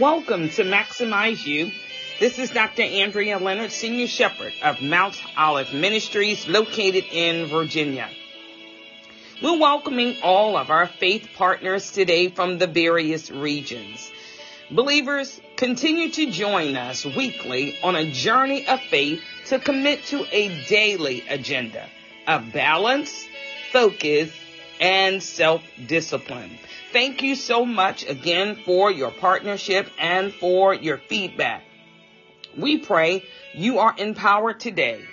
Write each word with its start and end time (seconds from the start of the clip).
Welcome 0.00 0.50
to 0.50 0.62
Maximize 0.62 1.46
You. 1.46 1.72
This 2.20 2.38
is 2.38 2.50
Dr. 2.50 2.82
Andrea 2.82 3.38
Leonard, 3.38 3.72
Senior 3.72 4.06
Shepherd 4.06 4.52
of 4.62 4.82
Mount 4.82 5.18
Olive 5.38 5.72
Ministries 5.72 6.46
located 6.46 7.04
in 7.10 7.46
Virginia. 7.46 8.10
We're 9.42 9.58
welcoming 9.58 10.18
all 10.22 10.58
of 10.58 10.68
our 10.68 10.86
faith 10.86 11.30
partners 11.34 11.92
today 11.92 12.28
from 12.28 12.58
the 12.58 12.66
various 12.66 13.30
regions. 13.30 14.12
Believers, 14.70 15.40
continue 15.56 16.10
to 16.10 16.30
join 16.30 16.76
us 16.76 17.06
weekly 17.06 17.78
on 17.82 17.96
a 17.96 18.10
journey 18.10 18.66
of 18.66 18.82
faith 18.82 19.22
to 19.46 19.58
commit 19.58 20.04
to 20.08 20.26
a 20.30 20.66
daily 20.66 21.24
agenda 21.26 21.88
of 22.26 22.52
balance, 22.52 23.26
focus, 23.72 24.30
and 24.80 25.22
self-discipline. 25.22 26.58
Thank 26.92 27.22
you 27.22 27.34
so 27.34 27.64
much 27.64 28.06
again 28.06 28.56
for 28.64 28.90
your 28.90 29.10
partnership 29.10 29.88
and 29.98 30.32
for 30.32 30.74
your 30.74 30.98
feedback. 30.98 31.62
We 32.56 32.78
pray 32.78 33.24
you 33.54 33.78
are 33.80 33.94
empowered 33.96 34.60
today. 34.60 35.04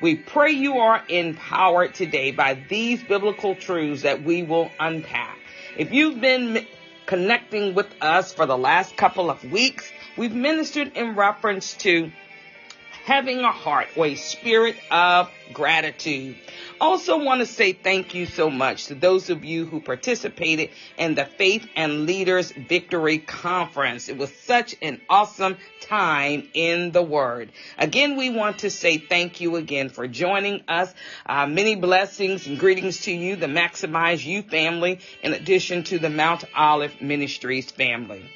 We 0.00 0.16
pray 0.16 0.52
you 0.52 0.78
are 0.78 1.02
empowered 1.08 1.94
today 1.94 2.30
by 2.30 2.54
these 2.68 3.02
biblical 3.02 3.54
truths 3.54 4.02
that 4.02 4.22
we 4.22 4.42
will 4.42 4.70
unpack. 4.78 5.38
If 5.76 5.92
you've 5.92 6.20
been 6.20 6.66
connecting 7.06 7.74
with 7.74 7.88
us 8.00 8.32
for 8.32 8.46
the 8.46 8.56
last 8.56 8.96
couple 8.96 9.30
of 9.30 9.42
weeks, 9.44 9.90
we've 10.16 10.34
ministered 10.34 10.96
in 10.96 11.16
reference 11.16 11.74
to 11.78 12.12
having 13.04 13.40
a 13.40 13.52
heart 13.52 13.88
or 13.96 14.06
a 14.06 14.14
spirit 14.14 14.76
of 14.90 15.30
gratitude. 15.52 16.36
Also 16.80 17.22
want 17.22 17.40
to 17.40 17.46
say 17.46 17.72
thank 17.72 18.14
you 18.14 18.24
so 18.24 18.48
much 18.48 18.86
to 18.86 18.94
those 18.94 19.28
of 19.28 19.44
you 19.44 19.66
who 19.66 19.80
participated 19.80 20.70
in 20.96 21.14
the 21.14 21.26
Faith 21.26 21.66
and 21.76 22.06
Leaders 22.06 22.52
Victory 22.52 23.18
Conference. 23.18 24.08
It 24.08 24.16
was 24.16 24.32
such 24.34 24.74
an 24.80 25.00
awesome 25.08 25.58
time 25.82 26.48
in 26.54 26.92
the 26.92 27.02
Word. 27.02 27.52
Again, 27.76 28.16
we 28.16 28.30
want 28.30 28.60
to 28.60 28.70
say 28.70 28.96
thank 28.96 29.40
you 29.40 29.56
again 29.56 29.90
for 29.90 30.06
joining 30.06 30.62
us. 30.68 30.94
Uh, 31.26 31.46
many 31.46 31.76
blessings 31.76 32.46
and 32.46 32.58
greetings 32.58 33.02
to 33.02 33.12
you, 33.12 33.36
the 33.36 33.46
Maximize 33.46 34.24
You 34.24 34.42
family, 34.42 35.00
in 35.22 35.34
addition 35.34 35.84
to 35.84 35.98
the 35.98 36.10
Mount 36.10 36.44
Olive 36.54 37.02
Ministries 37.02 37.70
family. 37.70 38.30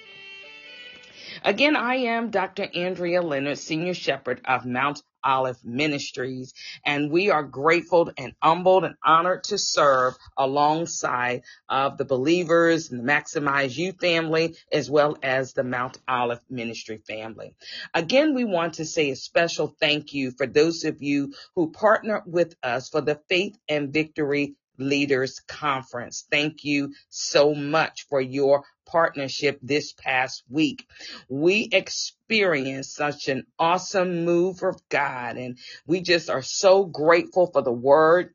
Again, 1.44 1.76
I 1.76 1.96
am 1.96 2.30
Dr. 2.30 2.68
Andrea 2.74 3.22
Leonard, 3.22 3.58
Senior 3.58 3.94
Shepherd 3.94 4.40
of 4.46 4.64
Mount 4.64 5.02
Olive 5.22 5.62
Ministries. 5.64 6.54
And 6.86 7.10
we 7.10 7.30
are 7.30 7.42
grateful 7.42 8.10
and 8.18 8.34
humbled 8.42 8.84
and 8.84 8.94
honored 9.04 9.44
to 9.44 9.58
serve 9.58 10.16
alongside 10.38 11.42
of 11.68 11.98
the 11.98 12.06
believers 12.06 12.90
and 12.90 13.00
the 13.00 13.12
Maximize 13.12 13.76
You 13.76 13.92
family, 13.92 14.56
as 14.72 14.90
well 14.90 15.18
as 15.22 15.52
the 15.52 15.64
Mount 15.64 15.98
Olive 16.08 16.40
Ministry 16.50 17.02
family. 17.06 17.54
Again, 17.94 18.34
we 18.34 18.44
want 18.44 18.74
to 18.74 18.86
say 18.86 19.10
a 19.10 19.16
special 19.16 19.68
thank 19.80 20.14
you 20.14 20.30
for 20.32 20.46
those 20.46 20.84
of 20.84 21.02
you 21.02 21.34
who 21.56 21.72
partner 21.72 22.22
with 22.26 22.54
us 22.62 22.88
for 22.88 23.02
the 23.02 23.20
Faith 23.28 23.58
and 23.68 23.92
Victory 23.92 24.56
Leaders 24.78 25.40
Conference. 25.46 26.26
Thank 26.30 26.64
you 26.64 26.94
so 27.08 27.54
much 27.54 28.06
for 28.08 28.20
your 28.20 28.64
partnership 28.86 29.58
this 29.62 29.92
past 29.92 30.44
week. 30.48 30.86
We 31.28 31.68
experienced 31.72 32.94
such 32.94 33.28
an 33.28 33.44
awesome 33.58 34.24
move 34.24 34.62
of 34.62 34.76
God 34.88 35.36
and 35.36 35.58
we 35.86 36.00
just 36.00 36.30
are 36.30 36.42
so 36.42 36.84
grateful 36.84 37.48
for 37.52 37.62
the 37.62 37.72
word 37.72 38.34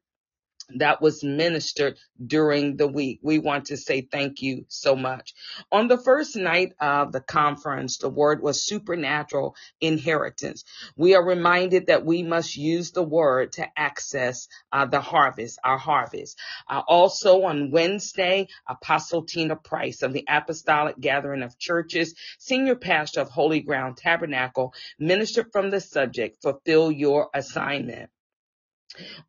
that 0.75 1.01
was 1.01 1.23
ministered 1.23 1.97
during 2.25 2.77
the 2.77 2.87
week. 2.87 3.19
We 3.23 3.39
want 3.39 3.65
to 3.65 3.77
say 3.77 4.01
thank 4.01 4.41
you 4.41 4.65
so 4.67 4.95
much. 4.95 5.33
On 5.71 5.87
the 5.87 5.97
first 5.97 6.35
night 6.35 6.73
of 6.79 7.11
the 7.11 7.21
conference, 7.21 7.97
the 7.97 8.09
word 8.09 8.41
was 8.41 8.65
supernatural 8.65 9.55
inheritance. 9.81 10.63
We 10.95 11.15
are 11.15 11.25
reminded 11.25 11.87
that 11.87 12.05
we 12.05 12.23
must 12.23 12.55
use 12.55 12.91
the 12.91 13.03
word 13.03 13.53
to 13.53 13.67
access 13.77 14.47
uh, 14.71 14.85
the 14.85 15.01
harvest, 15.01 15.59
our 15.63 15.77
harvest. 15.77 16.37
Uh, 16.69 16.81
also 16.87 17.43
on 17.43 17.71
Wednesday, 17.71 18.47
Apostle 18.67 19.23
Tina 19.23 19.55
Price 19.55 20.01
of 20.01 20.13
the 20.13 20.25
Apostolic 20.27 20.99
Gathering 20.99 21.43
of 21.43 21.57
Churches, 21.57 22.15
senior 22.37 22.75
pastor 22.75 23.21
of 23.21 23.29
Holy 23.29 23.61
Ground 23.61 23.97
Tabernacle, 23.97 24.73
ministered 24.99 25.51
from 25.51 25.69
the 25.69 25.81
subject, 25.81 26.41
fulfill 26.41 26.91
your 26.91 27.29
assignment. 27.33 28.09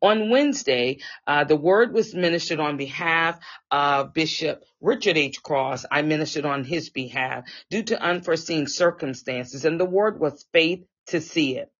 On 0.01 0.29
Wednesday, 0.29 0.99
uh, 1.27 1.43
the 1.43 1.55
word 1.55 1.93
was 1.93 2.15
ministered 2.15 2.59
on 2.59 2.77
behalf 2.77 3.39
of 3.69 4.13
Bishop 4.13 4.63
Richard 4.79 5.17
H. 5.17 5.43
Cross. 5.43 5.85
I 5.91 6.01
ministered 6.01 6.45
on 6.45 6.63
his 6.63 6.89
behalf 6.89 7.45
due 7.69 7.83
to 7.83 8.01
unforeseen 8.01 8.67
circumstances, 8.67 9.65
and 9.65 9.79
the 9.79 9.85
word 9.85 10.19
was 10.19 10.45
faith 10.51 10.83
to 11.07 11.21
see 11.21 11.57
it. 11.57 11.71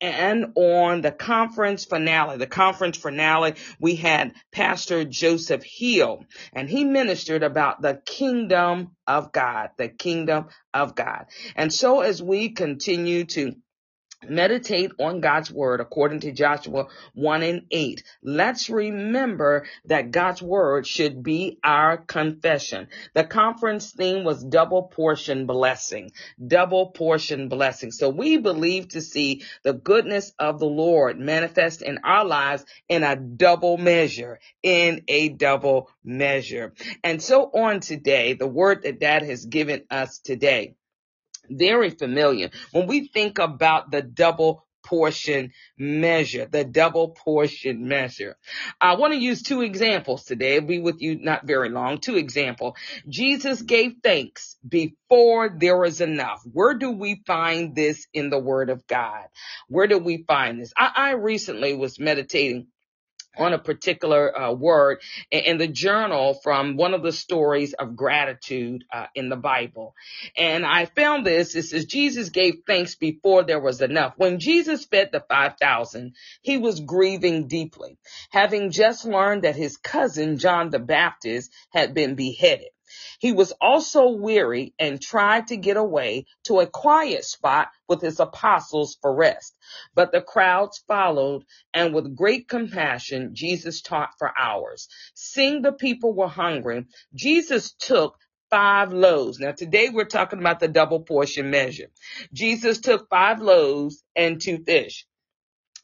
And 0.00 0.52
on 0.56 1.02
the 1.02 1.12
conference 1.12 1.84
finale, 1.84 2.38
the 2.38 2.46
conference 2.46 2.96
finale, 2.96 3.54
we 3.78 3.94
had 3.94 4.32
Pastor 4.50 5.04
Joseph 5.04 5.62
Hill, 5.62 6.24
and 6.52 6.68
he 6.68 6.84
ministered 6.84 7.42
about 7.42 7.82
the 7.82 8.02
kingdom 8.04 8.96
of 9.06 9.30
God, 9.30 9.70
the 9.76 9.88
kingdom 9.88 10.48
of 10.72 10.94
God. 10.96 11.26
And 11.54 11.72
so 11.72 12.00
as 12.00 12.22
we 12.22 12.50
continue 12.50 13.24
to 13.26 13.54
meditate 14.28 14.92
on 14.98 15.20
God's 15.20 15.50
word 15.50 15.80
according 15.80 16.20
to 16.20 16.32
Joshua 16.32 16.86
1 17.14 17.42
and 17.42 17.62
8. 17.70 18.02
Let's 18.22 18.70
remember 18.70 19.64
that 19.86 20.10
God's 20.10 20.42
word 20.42 20.86
should 20.86 21.22
be 21.22 21.58
our 21.62 21.96
confession. 21.96 22.88
The 23.14 23.24
conference 23.24 23.92
theme 23.92 24.24
was 24.24 24.44
double 24.44 24.84
portion 24.84 25.46
blessing, 25.46 26.12
double 26.44 26.90
portion 26.90 27.48
blessing. 27.48 27.90
So 27.90 28.08
we 28.08 28.38
believe 28.38 28.88
to 28.88 29.00
see 29.00 29.44
the 29.62 29.72
goodness 29.72 30.32
of 30.38 30.58
the 30.58 30.66
Lord 30.66 31.18
manifest 31.18 31.82
in 31.82 31.98
our 32.04 32.24
lives 32.24 32.64
in 32.88 33.02
a 33.02 33.16
double 33.16 33.78
measure, 33.78 34.38
in 34.62 35.02
a 35.08 35.28
double 35.28 35.90
measure. 36.04 36.74
And 37.02 37.22
so 37.22 37.44
on 37.44 37.80
today, 37.80 38.34
the 38.34 38.46
word 38.46 38.82
that 38.82 39.00
dad 39.00 39.22
has 39.22 39.44
given 39.44 39.84
us 39.90 40.18
today 40.18 40.74
very 41.50 41.90
familiar. 41.90 42.50
When 42.72 42.86
we 42.86 43.08
think 43.08 43.38
about 43.38 43.90
the 43.90 44.02
double 44.02 44.64
portion 44.84 45.52
measure, 45.78 46.46
the 46.46 46.64
double 46.64 47.10
portion 47.10 47.88
measure. 47.88 48.36
I 48.80 48.96
want 48.96 49.14
to 49.14 49.20
use 49.20 49.42
two 49.42 49.62
examples 49.62 50.24
today. 50.24 50.56
I'll 50.56 50.62
be 50.62 50.80
with 50.80 51.00
you 51.00 51.18
not 51.20 51.46
very 51.46 51.68
long. 51.68 51.98
Two 51.98 52.16
examples. 52.16 52.74
Jesus 53.08 53.62
gave 53.62 53.94
thanks 54.02 54.56
before 54.66 55.56
there 55.58 55.78
was 55.78 56.00
enough. 56.00 56.42
Where 56.52 56.74
do 56.74 56.90
we 56.90 57.22
find 57.26 57.74
this 57.76 58.06
in 58.12 58.30
the 58.30 58.38
word 58.40 58.70
of 58.70 58.86
God? 58.86 59.26
Where 59.68 59.86
do 59.86 59.98
we 59.98 60.24
find 60.26 60.60
this? 60.60 60.72
I, 60.76 60.92
I 60.94 61.10
recently 61.12 61.74
was 61.74 62.00
meditating 62.00 62.68
on 63.36 63.52
a 63.52 63.58
particular 63.58 64.38
uh, 64.38 64.52
word 64.52 65.00
in 65.30 65.58
the 65.58 65.66
journal 65.66 66.34
from 66.34 66.76
one 66.76 66.94
of 66.94 67.02
the 67.02 67.12
stories 67.12 67.72
of 67.72 67.96
gratitude 67.96 68.84
uh, 68.92 69.06
in 69.14 69.28
the 69.28 69.36
Bible. 69.36 69.94
And 70.36 70.66
I 70.66 70.86
found 70.86 71.26
this. 71.26 71.54
It 71.54 71.64
says 71.64 71.86
Jesus 71.86 72.28
gave 72.28 72.62
thanks 72.66 72.94
before 72.94 73.44
there 73.44 73.60
was 73.60 73.80
enough. 73.80 74.14
When 74.16 74.38
Jesus 74.38 74.84
fed 74.84 75.10
the 75.12 75.20
5,000, 75.20 76.14
he 76.42 76.58
was 76.58 76.80
grieving 76.80 77.48
deeply, 77.48 77.98
having 78.30 78.70
just 78.70 79.04
learned 79.04 79.42
that 79.42 79.56
his 79.56 79.76
cousin 79.76 80.38
John 80.38 80.70
the 80.70 80.78
Baptist 80.78 81.52
had 81.70 81.94
been 81.94 82.14
beheaded. 82.14 82.68
He 83.20 83.32
was 83.32 83.52
also 83.60 84.10
weary 84.10 84.74
and 84.78 85.00
tried 85.00 85.48
to 85.48 85.56
get 85.56 85.76
away 85.76 86.26
to 86.44 86.60
a 86.60 86.66
quiet 86.66 87.24
spot 87.24 87.68
with 87.88 88.00
his 88.00 88.20
apostles 88.20 88.98
for 89.00 89.14
rest. 89.14 89.56
But 89.94 90.12
the 90.12 90.20
crowds 90.22 90.82
followed, 90.88 91.44
and 91.74 91.94
with 91.94 92.16
great 92.16 92.48
compassion, 92.48 93.30
Jesus 93.34 93.82
taught 93.82 94.10
for 94.18 94.32
hours. 94.38 94.88
Seeing 95.14 95.62
the 95.62 95.72
people 95.72 96.14
were 96.14 96.28
hungry, 96.28 96.86
Jesus 97.14 97.74
took 97.74 98.18
five 98.50 98.92
loaves. 98.92 99.40
Now 99.40 99.52
today 99.52 99.88
we're 99.88 100.04
talking 100.04 100.38
about 100.38 100.60
the 100.60 100.68
double 100.68 101.00
portion 101.00 101.50
measure. 101.50 101.88
Jesus 102.32 102.80
took 102.80 103.08
five 103.08 103.40
loaves 103.40 104.04
and 104.14 104.40
two 104.40 104.58
fish. 104.64 105.06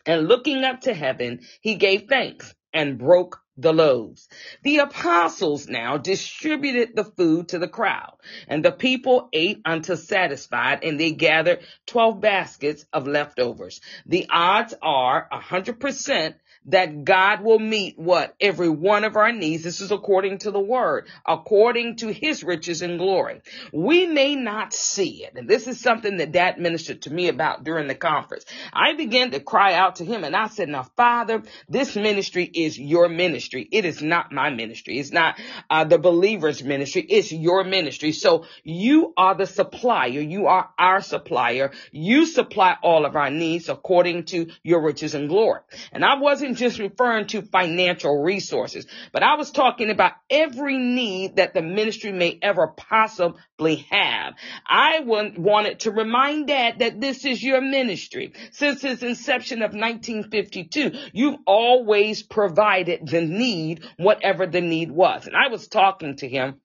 And 0.06 0.28
looking 0.28 0.64
up 0.64 0.82
to 0.82 0.94
heaven, 0.94 1.40
he 1.60 1.76
gave 1.76 2.08
thanks 2.08 2.54
and 2.72 2.98
broke 2.98 3.40
the 3.58 3.72
loaves. 3.72 4.28
The 4.62 4.78
apostles 4.78 5.68
now 5.68 5.98
distributed 5.98 6.94
the 6.94 7.04
food 7.04 7.48
to 7.48 7.58
the 7.58 7.68
crowd, 7.68 8.14
and 8.46 8.64
the 8.64 8.72
people 8.72 9.28
ate 9.32 9.60
until 9.64 9.96
satisfied, 9.96 10.84
and 10.84 10.98
they 10.98 11.10
gathered 11.10 11.60
12 11.86 12.20
baskets 12.20 12.86
of 12.92 13.08
leftovers. 13.08 13.80
The 14.06 14.26
odds 14.30 14.74
are 14.80 15.28
a 15.30 15.38
100% 15.38 16.34
that 16.66 17.04
God 17.04 17.42
will 17.42 17.58
meet 17.58 17.98
what? 17.98 18.34
Every 18.40 18.68
one 18.68 19.04
of 19.04 19.16
our 19.16 19.32
needs. 19.32 19.64
This 19.64 19.80
is 19.80 19.90
according 19.90 20.38
to 20.38 20.50
the 20.50 20.60
word, 20.60 21.08
according 21.26 21.96
to 21.96 22.12
his 22.12 22.44
riches 22.44 22.82
and 22.82 22.98
glory. 22.98 23.40
We 23.72 24.06
may 24.06 24.34
not 24.34 24.72
see 24.72 25.24
it. 25.24 25.34
And 25.36 25.48
this 25.48 25.66
is 25.66 25.80
something 25.80 26.18
that 26.18 26.32
dad 26.32 26.58
ministered 26.58 27.02
to 27.02 27.12
me 27.12 27.28
about 27.28 27.64
during 27.64 27.88
the 27.88 27.94
conference. 27.94 28.44
I 28.72 28.94
began 28.94 29.30
to 29.32 29.40
cry 29.40 29.74
out 29.74 29.96
to 29.96 30.04
him 30.04 30.24
and 30.24 30.36
I 30.36 30.48
said, 30.48 30.68
now, 30.68 30.84
Father, 30.96 31.42
this 31.68 31.96
ministry 31.96 32.44
is 32.44 32.78
your 32.78 33.08
ministry. 33.08 33.66
It 33.70 33.84
is 33.84 34.02
not 34.02 34.32
my 34.32 34.50
ministry. 34.50 34.98
It's 34.98 35.12
not 35.12 35.40
uh, 35.70 35.84
the 35.84 35.98
believer's 35.98 36.62
ministry. 36.62 37.02
It's 37.02 37.32
your 37.32 37.64
ministry. 37.64 38.12
So 38.12 38.44
you 38.64 39.12
are 39.16 39.34
the 39.34 39.46
supplier. 39.46 40.20
You 40.20 40.46
are 40.46 40.70
our 40.78 41.00
supplier. 41.00 41.72
You 41.92 42.26
supply 42.26 42.76
all 42.82 43.04
of 43.04 43.16
our 43.16 43.30
needs 43.30 43.68
according 43.68 44.24
to 44.26 44.48
your 44.62 44.82
riches 44.82 45.14
and 45.14 45.28
glory. 45.28 45.60
And 45.92 46.04
I 46.04 46.16
wasn't 46.16 46.47
just 46.54 46.78
referring 46.78 47.26
to 47.28 47.42
financial 47.42 48.22
resources, 48.22 48.86
but 49.12 49.22
I 49.22 49.36
was 49.36 49.50
talking 49.50 49.90
about 49.90 50.12
every 50.30 50.78
need 50.78 51.36
that 51.36 51.54
the 51.54 51.62
ministry 51.62 52.12
may 52.12 52.38
ever 52.42 52.68
possibly 52.68 53.86
have. 53.90 54.34
I 54.66 55.00
wanted 55.00 55.80
to 55.80 55.90
remind 55.90 56.48
dad 56.48 56.80
that 56.80 57.00
this 57.00 57.24
is 57.24 57.42
your 57.42 57.60
ministry. 57.60 58.32
Since 58.52 58.84
its 58.84 59.02
inception 59.02 59.62
of 59.62 59.72
1952, 59.72 60.92
you've 61.12 61.40
always 61.46 62.22
provided 62.22 63.06
the 63.06 63.22
need, 63.22 63.84
whatever 63.96 64.46
the 64.46 64.60
need 64.60 64.90
was. 64.90 65.26
And 65.26 65.36
I 65.36 65.48
was 65.48 65.68
talking 65.68 66.16
to 66.16 66.28
him 66.28 66.60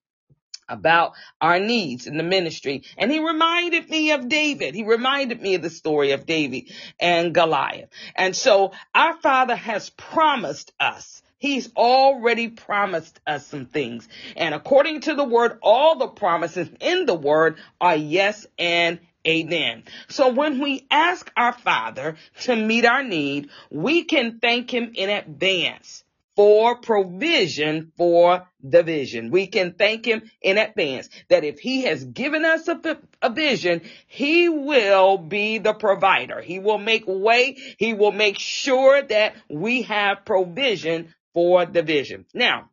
about 0.68 1.14
our 1.42 1.60
needs 1.60 2.08
in 2.08 2.18
the 2.18 2.24
ministry. 2.24 2.84
And 2.98 3.12
he 3.12 3.20
reminded 3.20 3.90
me 3.90 4.12
of 4.12 4.30
David. 4.30 4.76
He 4.76 4.84
reminded 4.84 5.42
me 5.42 5.56
of 5.56 5.62
the 5.62 5.70
story 5.70 6.12
of 6.12 6.26
David 6.26 6.72
and 7.00 7.34
Goliath. 7.34 7.90
And 8.16 8.36
so 8.36 8.72
our 8.94 9.16
father 9.16 9.56
has 9.56 9.90
promised 9.90 10.72
us 10.80 11.24
He's 11.44 11.70
already 11.76 12.48
promised 12.48 13.20
us 13.28 13.46
some 13.46 13.66
things. 13.66 14.08
And 14.38 14.56
according 14.56 15.02
to 15.02 15.14
the 15.14 15.26
word, 15.26 15.60
all 15.62 15.98
the 15.98 16.08
promises 16.08 16.70
in 16.80 17.06
the 17.06 17.16
word 17.16 17.58
are 17.82 17.98
yes 17.98 18.48
and 18.58 19.00
amen. 19.28 19.84
So 20.08 20.30
when 20.30 20.62
we 20.62 20.88
ask 20.90 21.30
our 21.36 21.52
Father 21.52 22.16
to 22.44 22.56
meet 22.56 22.86
our 22.86 23.04
need, 23.04 23.50
we 23.70 24.06
can 24.06 24.40
thank 24.40 24.74
Him 24.74 24.94
in 24.96 25.10
advance 25.10 26.06
for 26.36 26.78
provision 26.78 27.92
for 27.98 28.48
the 28.62 28.84
vision. 28.84 29.30
We 29.30 29.48
can 29.48 29.74
thank 29.74 30.06
him 30.06 30.24
in 30.42 30.58
advance 30.58 31.10
that 31.30 31.44
if 31.44 31.60
he 31.60 31.84
has 31.84 32.04
given 32.04 32.46
us 32.46 32.68
a, 32.68 32.98
a, 33.22 33.30
vision, 33.30 33.82
he 34.08 34.50
will 34.50 35.18
be 35.18 35.60
the 35.60 35.74
provider. 35.74 36.42
He 36.42 36.60
will 36.60 36.80
make 36.80 37.04
way. 37.06 37.58
He 37.78 37.94
will 37.94 38.12
make 38.12 38.40
sure 38.40 39.02
that 39.02 39.36
we 39.50 39.84
have 39.84 40.26
provision 40.26 41.14
for 41.34 41.66
the 41.66 41.84
vision. 41.84 42.26
Now, 42.34 42.70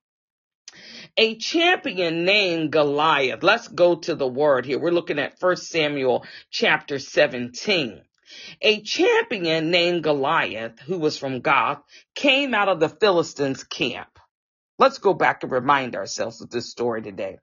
a 1.17 1.37
champion 1.37 2.25
named 2.25 2.73
Goliath. 2.73 3.43
Let's 3.43 3.69
go 3.69 3.97
to 3.97 4.15
the 4.15 4.29
word 4.29 4.65
here. 4.65 4.79
We're 4.79 4.91
looking 4.93 5.19
at 5.19 5.35
1 5.41 5.57
Samuel 5.57 6.25
chapter 6.51 6.99
17. 6.99 8.03
A 8.61 8.83
champion 8.83 9.71
named 9.71 10.03
Goliath, 10.03 10.79
who 10.81 10.99
was 10.99 11.19
from 11.19 11.41
Gath, 11.41 11.83
came 12.15 12.55
out 12.55 12.69
of 12.69 12.81
the 12.81 12.89
Philistines' 12.89 13.65
camp. 13.65 14.19
Let's 14.79 14.99
go 14.99 15.15
back 15.15 15.43
and 15.43 15.53
remind 15.53 15.97
ourselves 15.97 16.41
of 16.41 16.51
this 16.51 16.71
story 16.71 17.03
today. 17.03 17.39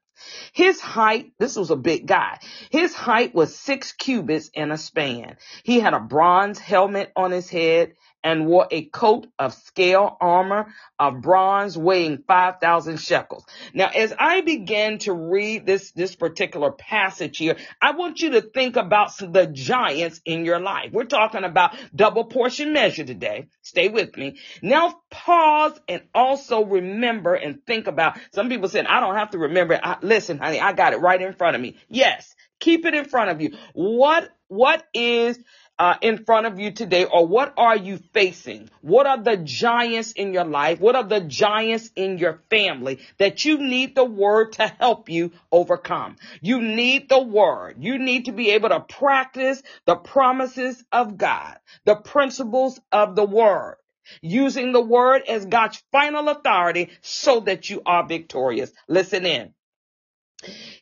His 0.53 0.81
height, 0.81 1.33
this 1.37 1.55
was 1.55 1.69
a 1.69 1.75
big 1.75 2.07
guy. 2.07 2.39
His 2.71 2.95
height 2.95 3.35
was 3.35 3.55
six 3.55 3.91
cubits 3.91 4.49
and 4.55 4.71
a 4.71 4.77
span. 4.77 5.37
He 5.63 5.79
had 5.79 5.93
a 5.93 5.99
bronze 5.99 6.57
helmet 6.57 7.11
on 7.15 7.31
his 7.31 7.49
head 7.49 7.93
and 8.23 8.47
wore 8.47 8.67
a 8.71 8.83
coat 8.85 9.27
of 9.39 9.53
scale 9.53 10.17
armor 10.19 10.67
of 10.99 11.21
bronze 11.21 11.77
weighing 11.77 12.23
5,000 12.27 12.97
shekels. 12.99 13.45
Now, 13.73 13.87
as 13.87 14.13
I 14.17 14.41
begin 14.41 14.97
to 14.99 15.13
read 15.13 15.65
this, 15.65 15.91
this 15.91 16.15
particular 16.15 16.71
passage 16.71 17.37
here, 17.37 17.57
I 17.81 17.91
want 17.91 18.21
you 18.21 18.31
to 18.31 18.41
think 18.41 18.75
about 18.75 19.17
the 19.17 19.47
giants 19.47 20.21
in 20.25 20.45
your 20.45 20.59
life. 20.59 20.91
We're 20.91 21.05
talking 21.05 21.43
about 21.43 21.75
double 21.95 22.25
portion 22.25 22.73
measure 22.73 23.03
today. 23.03 23.47
Stay 23.61 23.89
with 23.89 24.17
me. 24.17 24.39
Now 24.61 24.99
pause 25.09 25.79
and 25.87 26.03
also 26.13 26.65
remember 26.65 27.35
and 27.35 27.65
think 27.65 27.87
about, 27.87 28.17
some 28.33 28.49
people 28.49 28.69
said, 28.69 28.87
I 28.87 28.99
don't 28.99 29.15
have 29.15 29.31
to 29.31 29.37
remember. 29.37 29.79
I, 29.81 29.97
listen, 30.01 30.37
honey, 30.39 30.59
I 30.59 30.73
got 30.73 30.93
it 30.93 30.97
right 30.97 31.21
in 31.21 31.33
front 31.33 31.55
of 31.55 31.61
me. 31.61 31.77
Yes. 31.89 32.35
Keep 32.59 32.85
it 32.85 32.95
in 32.95 33.05
front 33.05 33.29
of 33.29 33.39
you. 33.39 33.55
What, 33.73 34.29
what 34.47 34.83
is 34.93 35.37
uh, 35.79 35.95
in 36.01 36.23
front 36.25 36.47
of 36.47 36.59
you 36.59 36.71
today 36.71 37.05
or 37.05 37.25
what 37.27 37.53
are 37.57 37.77
you 37.77 37.99
facing? 38.13 38.69
What 38.81 39.07
are 39.07 39.21
the 39.21 39.37
giants 39.37 40.11
in 40.13 40.33
your 40.33 40.45
life? 40.45 40.79
What 40.79 40.95
are 40.95 41.03
the 41.03 41.21
giants 41.21 41.91
in 41.95 42.17
your 42.17 42.41
family 42.49 42.99
that 43.17 43.45
you 43.45 43.59
need 43.59 43.95
the 43.95 44.05
word 44.05 44.53
to 44.53 44.67
help 44.67 45.09
you 45.09 45.31
overcome? 45.51 46.17
You 46.41 46.61
need 46.61 47.09
the 47.09 47.21
word. 47.21 47.77
You 47.79 47.99
need 47.99 48.25
to 48.25 48.31
be 48.31 48.51
able 48.51 48.69
to 48.69 48.79
practice 48.81 49.61
the 49.85 49.95
promises 49.95 50.83
of 50.91 51.17
God, 51.17 51.57
the 51.85 51.95
principles 51.95 52.79
of 52.91 53.15
the 53.15 53.25
word 53.25 53.77
using 54.21 54.71
the 54.71 54.81
word 54.81 55.23
as 55.27 55.45
God's 55.45 55.83
final 55.91 56.29
authority 56.29 56.91
so 57.01 57.41
that 57.41 57.69
you 57.69 57.81
are 57.85 58.07
victorious. 58.07 58.71
Listen 58.87 59.25
in. 59.25 59.53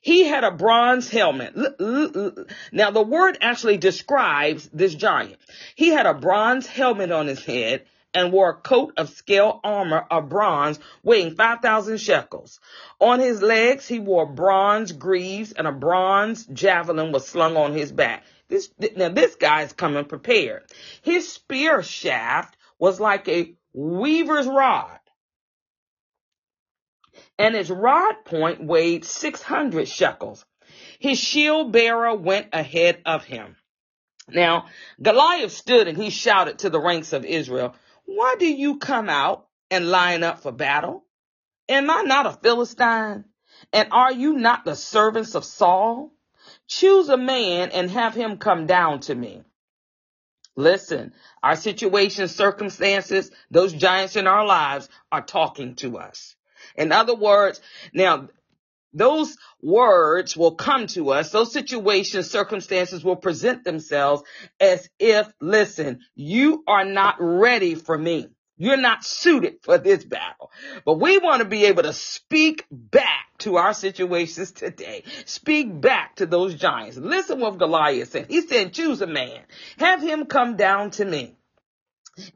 He 0.01 0.25
had 0.25 0.43
a 0.43 0.51
bronze 0.51 1.09
helmet. 1.09 1.55
Now 2.71 2.91
the 2.91 3.01
word 3.01 3.37
actually 3.41 3.77
describes 3.77 4.69
this 4.73 4.93
giant. 4.93 5.37
He 5.75 5.89
had 5.89 6.05
a 6.05 6.13
bronze 6.13 6.67
helmet 6.67 7.11
on 7.11 7.27
his 7.27 7.43
head 7.43 7.85
and 8.13 8.31
wore 8.31 8.49
a 8.49 8.55
coat 8.55 8.93
of 8.97 9.09
scale 9.09 9.59
armor 9.63 10.05
of 10.11 10.29
bronze 10.29 10.79
weighing 11.03 11.35
5,000 11.35 11.97
shekels. 11.97 12.59
On 12.99 13.19
his 13.19 13.41
legs, 13.41 13.87
he 13.87 13.99
wore 13.99 14.25
bronze 14.25 14.91
greaves 14.91 15.51
and 15.51 15.67
a 15.67 15.71
bronze 15.71 16.45
javelin 16.47 17.11
was 17.11 17.27
slung 17.27 17.55
on 17.55 17.73
his 17.73 17.91
back. 17.91 18.23
This, 18.47 18.69
now 18.95 19.09
this 19.09 19.35
guy 19.35 19.63
is 19.63 19.73
coming 19.73 20.05
prepared. 20.05 20.63
His 21.01 21.31
spear 21.31 21.81
shaft 21.81 22.57
was 22.77 22.99
like 22.99 23.27
a 23.27 23.53
weaver's 23.73 24.47
rod 24.47 24.99
and 27.37 27.55
his 27.55 27.69
rod 27.69 28.25
point 28.25 28.63
weighed 28.63 29.05
600 29.05 29.87
shekels. 29.87 30.45
His 30.99 31.19
shield 31.19 31.71
bearer 31.71 32.15
went 32.15 32.47
ahead 32.53 33.01
of 33.05 33.23
him. 33.23 33.55
Now, 34.27 34.65
Goliath 35.01 35.51
stood 35.51 35.87
and 35.87 35.97
he 35.97 36.09
shouted 36.09 36.59
to 36.59 36.69
the 36.69 36.79
ranks 36.79 37.13
of 37.13 37.25
Israel, 37.25 37.75
why 38.05 38.35
do 38.39 38.47
you 38.47 38.77
come 38.77 39.09
out 39.09 39.47
and 39.69 39.89
line 39.89 40.23
up 40.23 40.41
for 40.41 40.51
battle? 40.51 41.05
Am 41.69 41.89
I 41.89 42.01
not 42.03 42.25
a 42.25 42.31
Philistine? 42.31 43.25
And 43.71 43.89
are 43.91 44.11
you 44.11 44.33
not 44.33 44.65
the 44.65 44.75
servants 44.75 45.35
of 45.35 45.45
Saul? 45.45 46.11
Choose 46.67 47.09
a 47.09 47.17
man 47.17 47.71
and 47.71 47.89
have 47.89 48.15
him 48.15 48.37
come 48.37 48.65
down 48.65 48.99
to 49.01 49.15
me. 49.15 49.43
Listen, 50.55 51.13
our 51.43 51.55
situation, 51.55 52.27
circumstances, 52.27 53.29
those 53.51 53.73
giants 53.73 54.15
in 54.15 54.25
our 54.25 54.45
lives 54.45 54.87
are 55.11 55.21
talking 55.21 55.75
to 55.75 55.97
us. 55.97 56.35
In 56.77 56.91
other 56.91 57.15
words, 57.15 57.61
now 57.93 58.29
those 58.93 59.37
words 59.61 60.37
will 60.37 60.55
come 60.55 60.87
to 60.87 61.11
us. 61.11 61.31
Those 61.31 61.51
situations, 61.51 62.31
circumstances 62.31 63.03
will 63.03 63.17
present 63.17 63.63
themselves 63.63 64.23
as 64.59 64.89
if, 64.99 65.27
listen, 65.41 65.99
you 66.15 66.63
are 66.65 66.85
not 66.85 67.17
ready 67.19 67.75
for 67.75 67.97
me. 67.97 68.29
You're 68.57 68.77
not 68.77 69.03
suited 69.03 69.55
for 69.63 69.77
this 69.77 70.05
battle. 70.05 70.49
But 70.85 71.01
we 71.01 71.17
want 71.17 71.41
to 71.41 71.47
be 71.47 71.65
able 71.65 71.83
to 71.83 71.91
speak 71.91 72.65
back 72.71 73.25
to 73.39 73.57
our 73.57 73.73
situations 73.73 74.53
today. 74.53 75.03
Speak 75.25 75.81
back 75.81 76.15
to 76.17 76.25
those 76.25 76.55
giants. 76.55 76.95
Listen 76.95 77.41
what 77.41 77.57
Goliath 77.57 78.11
said. 78.11 78.27
He 78.29 78.39
said, 78.41 78.71
choose 78.71 79.01
a 79.01 79.07
man. 79.07 79.41
Have 79.77 80.01
him 80.01 80.25
come 80.25 80.55
down 80.55 80.91
to 80.91 81.03
me. 81.03 81.35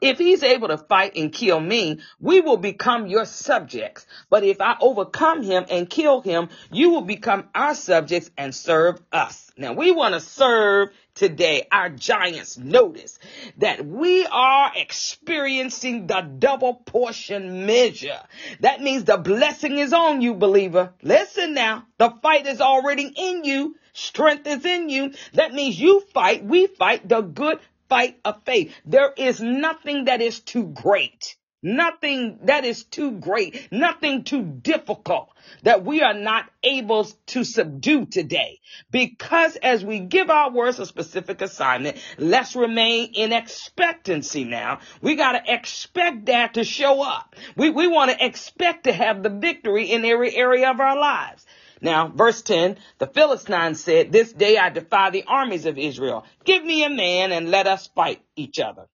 If 0.02 0.18
he's 0.18 0.44
able 0.44 0.68
to 0.68 0.78
fight 0.78 1.14
and 1.16 1.32
kill 1.32 1.60
me, 1.60 2.00
we 2.20 2.42
will 2.42 2.58
become 2.58 3.08
your 3.08 3.24
subjects. 3.24 4.06
But 4.30 4.44
if 4.44 4.60
I 4.60 4.76
overcome 4.82 5.42
him 5.42 5.66
and 5.70 5.90
kill 5.90 6.20
him, 6.20 6.50
you 6.70 6.90
will 6.90 7.02
become 7.02 7.48
our 7.56 7.74
subjects 7.76 8.30
and 8.38 8.54
serve 8.54 9.02
us. 9.14 9.52
Now 9.56 9.72
we 9.72 9.92
want 9.92 10.16
to 10.16 10.20
serve 10.20 10.90
today. 11.16 11.66
Our 11.72 11.90
giants 11.90 12.58
notice 12.58 13.20
that 13.58 13.86
we 13.86 14.26
are 14.26 14.72
experiencing 14.76 16.08
the 16.08 16.22
double 16.22 16.74
portion 16.74 17.66
measure. 17.66 18.20
That 18.60 18.82
means 18.82 19.06
the 19.06 19.18
blessing 19.18 19.78
is 19.78 19.94
on 19.94 20.22
you, 20.22 20.34
believer. 20.34 20.94
Listen 21.02 21.54
now. 21.54 21.86
The 21.98 22.14
fight 22.22 22.48
is 22.48 22.60
already 22.60 23.14
in 23.16 23.46
you. 23.46 23.78
Strength 23.94 24.48
is 24.48 24.66
in 24.66 24.90
you. 24.90 25.14
That 25.34 25.54
means 25.54 25.80
you 25.80 26.02
fight. 26.14 26.44
We 26.44 26.68
fight 26.68 27.08
the 27.08 27.22
good 27.22 27.60
fight 27.90 28.20
of 28.24 28.44
faith. 28.44 28.74
There 28.86 29.12
is 29.18 29.42
nothing 29.42 30.06
that 30.06 30.22
is 30.22 30.40
too 30.40 30.68
great. 30.68 31.36
Nothing 31.62 32.40
that 32.44 32.64
is 32.64 32.86
too 32.86 33.12
great, 33.12 33.70
nothing 33.70 34.24
too 34.24 34.44
difficult 34.44 35.28
that 35.64 35.84
we 35.84 36.02
are 36.02 36.14
not 36.14 36.50
able 36.64 37.04
to 37.28 37.44
subdue 37.44 38.06
today. 38.06 38.60
Because 38.92 39.58
as 39.58 39.84
we 39.84 40.00
give 40.00 40.30
our 40.30 40.52
words 40.52 40.80
a 40.80 40.86
specific 40.86 41.42
assignment, 41.42 41.98
let's 42.18 42.56
remain 42.56 43.12
in 43.14 43.34
expectancy 43.34 44.46
now. 44.46 44.80
We 45.02 45.16
got 45.16 45.34
to 45.34 45.54
expect 45.54 46.28
that 46.28 46.54
to 46.54 46.64
show 46.64 47.02
up. 47.02 47.36
We, 47.58 47.72
we 47.72 47.88
want 47.88 48.12
to 48.12 48.26
expect 48.26 48.86
to 48.86 48.94
have 48.94 49.22
the 49.22 49.30
victory 49.30 49.92
in 49.92 50.06
every 50.06 50.34
area 50.34 50.72
of 50.72 50.80
our 50.80 50.98
lives. 50.98 51.46
Now, 51.82 52.08
verse 52.08 52.42
10, 52.42 52.78
the 52.98 53.08
Philistines 53.08 53.84
said, 53.84 54.12
This 54.12 54.34
day 54.34 54.58
I 54.58 54.70
defy 54.70 55.10
the 55.10 55.24
armies 55.28 55.66
of 55.66 55.78
Israel. 55.78 56.26
Give 56.44 56.64
me 56.64 56.84
a 56.84 56.90
man 56.90 57.32
and 57.32 57.52
let 57.52 57.68
us 57.68 57.88
fight 57.88 58.22
each 58.36 58.60
other. 58.60 58.88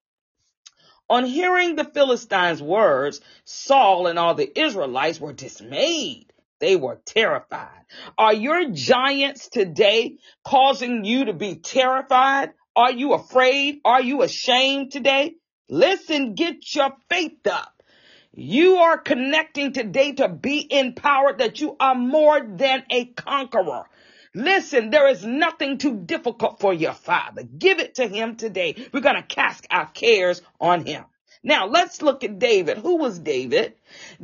On 1.10 1.26
hearing 1.26 1.76
the 1.76 1.86
Philistines' 1.86 2.62
words, 2.62 3.22
Saul 3.44 4.08
and 4.08 4.18
all 4.18 4.34
the 4.34 4.60
Israelites 4.60 5.20
were 5.20 5.34
dismayed. 5.34 6.32
They 6.60 6.76
were 6.76 7.00
terrified. 7.06 7.86
Are 8.18 8.34
your 8.34 8.72
giants 8.72 9.50
today 9.50 10.18
causing 10.44 11.06
you 11.06 11.26
to 11.26 11.34
be 11.34 11.56
terrified? 11.56 12.54
Are 12.76 12.92
you 12.92 13.14
afraid? 13.14 13.82
Are 13.86 14.02
you 14.02 14.24
ashamed 14.24 14.92
today? 14.92 15.36
Listen, 15.70 16.34
get 16.34 16.74
your 16.76 16.92
faith 17.10 17.46
up. 17.46 17.75
You 18.38 18.76
are 18.78 18.98
connecting 18.98 19.72
today 19.72 20.12
to 20.14 20.28
be 20.28 20.68
empowered 20.70 21.38
that 21.38 21.62
you 21.62 21.78
are 21.80 21.96
more 21.96 22.42
than 22.42 22.84
a 22.90 23.06
conqueror. 23.06 23.86
Listen, 24.34 24.90
there 24.90 25.08
is 25.08 25.26
nothing 25.26 25.78
too 25.78 25.96
difficult 25.96 26.60
for 26.60 26.74
your 26.74 26.92
father. 26.92 27.44
Give 27.44 27.80
it 27.80 27.96
to 27.96 28.08
him 28.08 28.36
today. 28.36 28.76
We're 28.92 29.00
going 29.00 29.16
to 29.16 29.24
cast 29.24 29.66
our 29.72 29.86
cares 29.86 30.42
on 30.60 30.86
him. 30.86 31.06
Now 31.44 31.68
let's 31.68 32.02
look 32.02 32.26
at 32.26 32.38
David. 32.38 32.80
Who 32.80 32.98
was 32.98 33.20
David? 33.20 33.76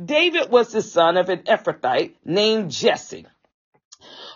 David 0.02 0.50
was 0.50 0.72
the 0.72 0.82
son 0.82 1.16
of 1.16 1.30
an 1.30 1.44
Ephrathite 1.44 2.16
named 2.22 2.70
Jesse, 2.70 3.24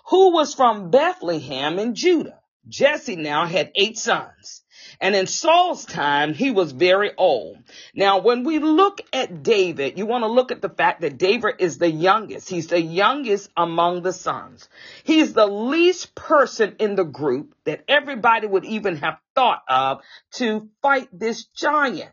who 0.06 0.32
was 0.32 0.54
from 0.54 0.90
Bethlehem 0.90 1.78
in 1.78 1.94
Judah. 1.94 2.38
Jesse 2.66 3.16
now 3.16 3.44
had 3.44 3.72
eight 3.74 3.98
sons. 3.98 4.62
And 5.00 5.14
in 5.14 5.26
Saul's 5.26 5.84
time, 5.84 6.34
he 6.34 6.50
was 6.50 6.72
very 6.72 7.12
old. 7.16 7.58
Now, 7.94 8.18
when 8.18 8.44
we 8.44 8.58
look 8.58 9.00
at 9.12 9.42
David, 9.42 9.98
you 9.98 10.06
want 10.06 10.24
to 10.24 10.28
look 10.28 10.52
at 10.52 10.62
the 10.62 10.68
fact 10.68 11.02
that 11.02 11.18
David 11.18 11.56
is 11.58 11.78
the 11.78 11.90
youngest. 11.90 12.48
He's 12.48 12.68
the 12.68 12.80
youngest 12.80 13.50
among 13.56 14.02
the 14.02 14.12
sons. 14.12 14.68
He's 15.04 15.32
the 15.32 15.46
least 15.46 16.14
person 16.14 16.76
in 16.78 16.94
the 16.94 17.04
group 17.04 17.54
that 17.64 17.84
everybody 17.88 18.46
would 18.46 18.64
even 18.64 18.96
have 18.96 19.18
thought 19.34 19.62
of 19.68 20.00
to 20.32 20.68
fight 20.82 21.08
this 21.12 21.44
giant. 21.44 22.10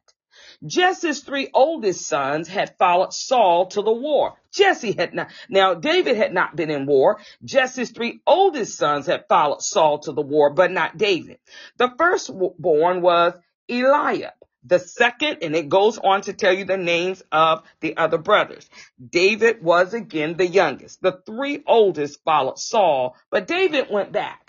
Jesse's 0.66 1.22
three 1.22 1.50
oldest 1.54 2.06
sons 2.06 2.48
had 2.48 2.78
followed 2.78 3.14
Saul 3.14 3.68
to 3.68 3.82
the 3.82 3.92
war. 3.92 4.36
Jesse 4.52 4.94
had 4.94 5.14
not, 5.14 5.32
now 5.50 5.74
David 5.74 6.16
had 6.16 6.34
not 6.34 6.56
been 6.56 6.70
in 6.70 6.86
war. 6.86 7.20
Jesse's 7.44 7.92
three 7.92 8.22
oldest 8.26 8.78
sons 8.78 9.06
had 9.08 9.28
followed 9.28 9.62
Saul 9.62 10.00
to 10.00 10.12
the 10.12 10.22
war, 10.22 10.54
but 10.54 10.72
not 10.72 10.98
David. 10.98 11.40
The 11.78 11.94
firstborn 11.98 13.02
was 13.02 13.34
Eliab. 13.70 14.34
The 14.66 14.80
second, 14.80 15.40
and 15.42 15.56
it 15.56 15.68
goes 15.68 15.98
on 15.98 16.22
to 16.22 16.34
tell 16.34 16.54
you 16.54 16.64
the 16.64 16.78
names 16.78 17.22
of 17.34 17.64
the 17.82 17.98
other 17.98 18.18
brothers. 18.18 18.70
David 19.10 19.62
was 19.62 19.94
again 19.94 20.38
the 20.38 20.48
youngest. 20.48 21.02
The 21.02 21.20
three 21.26 21.62
oldest 21.68 22.24
followed 22.24 22.60
Saul, 22.60 23.18
but 23.30 23.48
David 23.48 23.88
went 23.90 24.14
back 24.14 24.43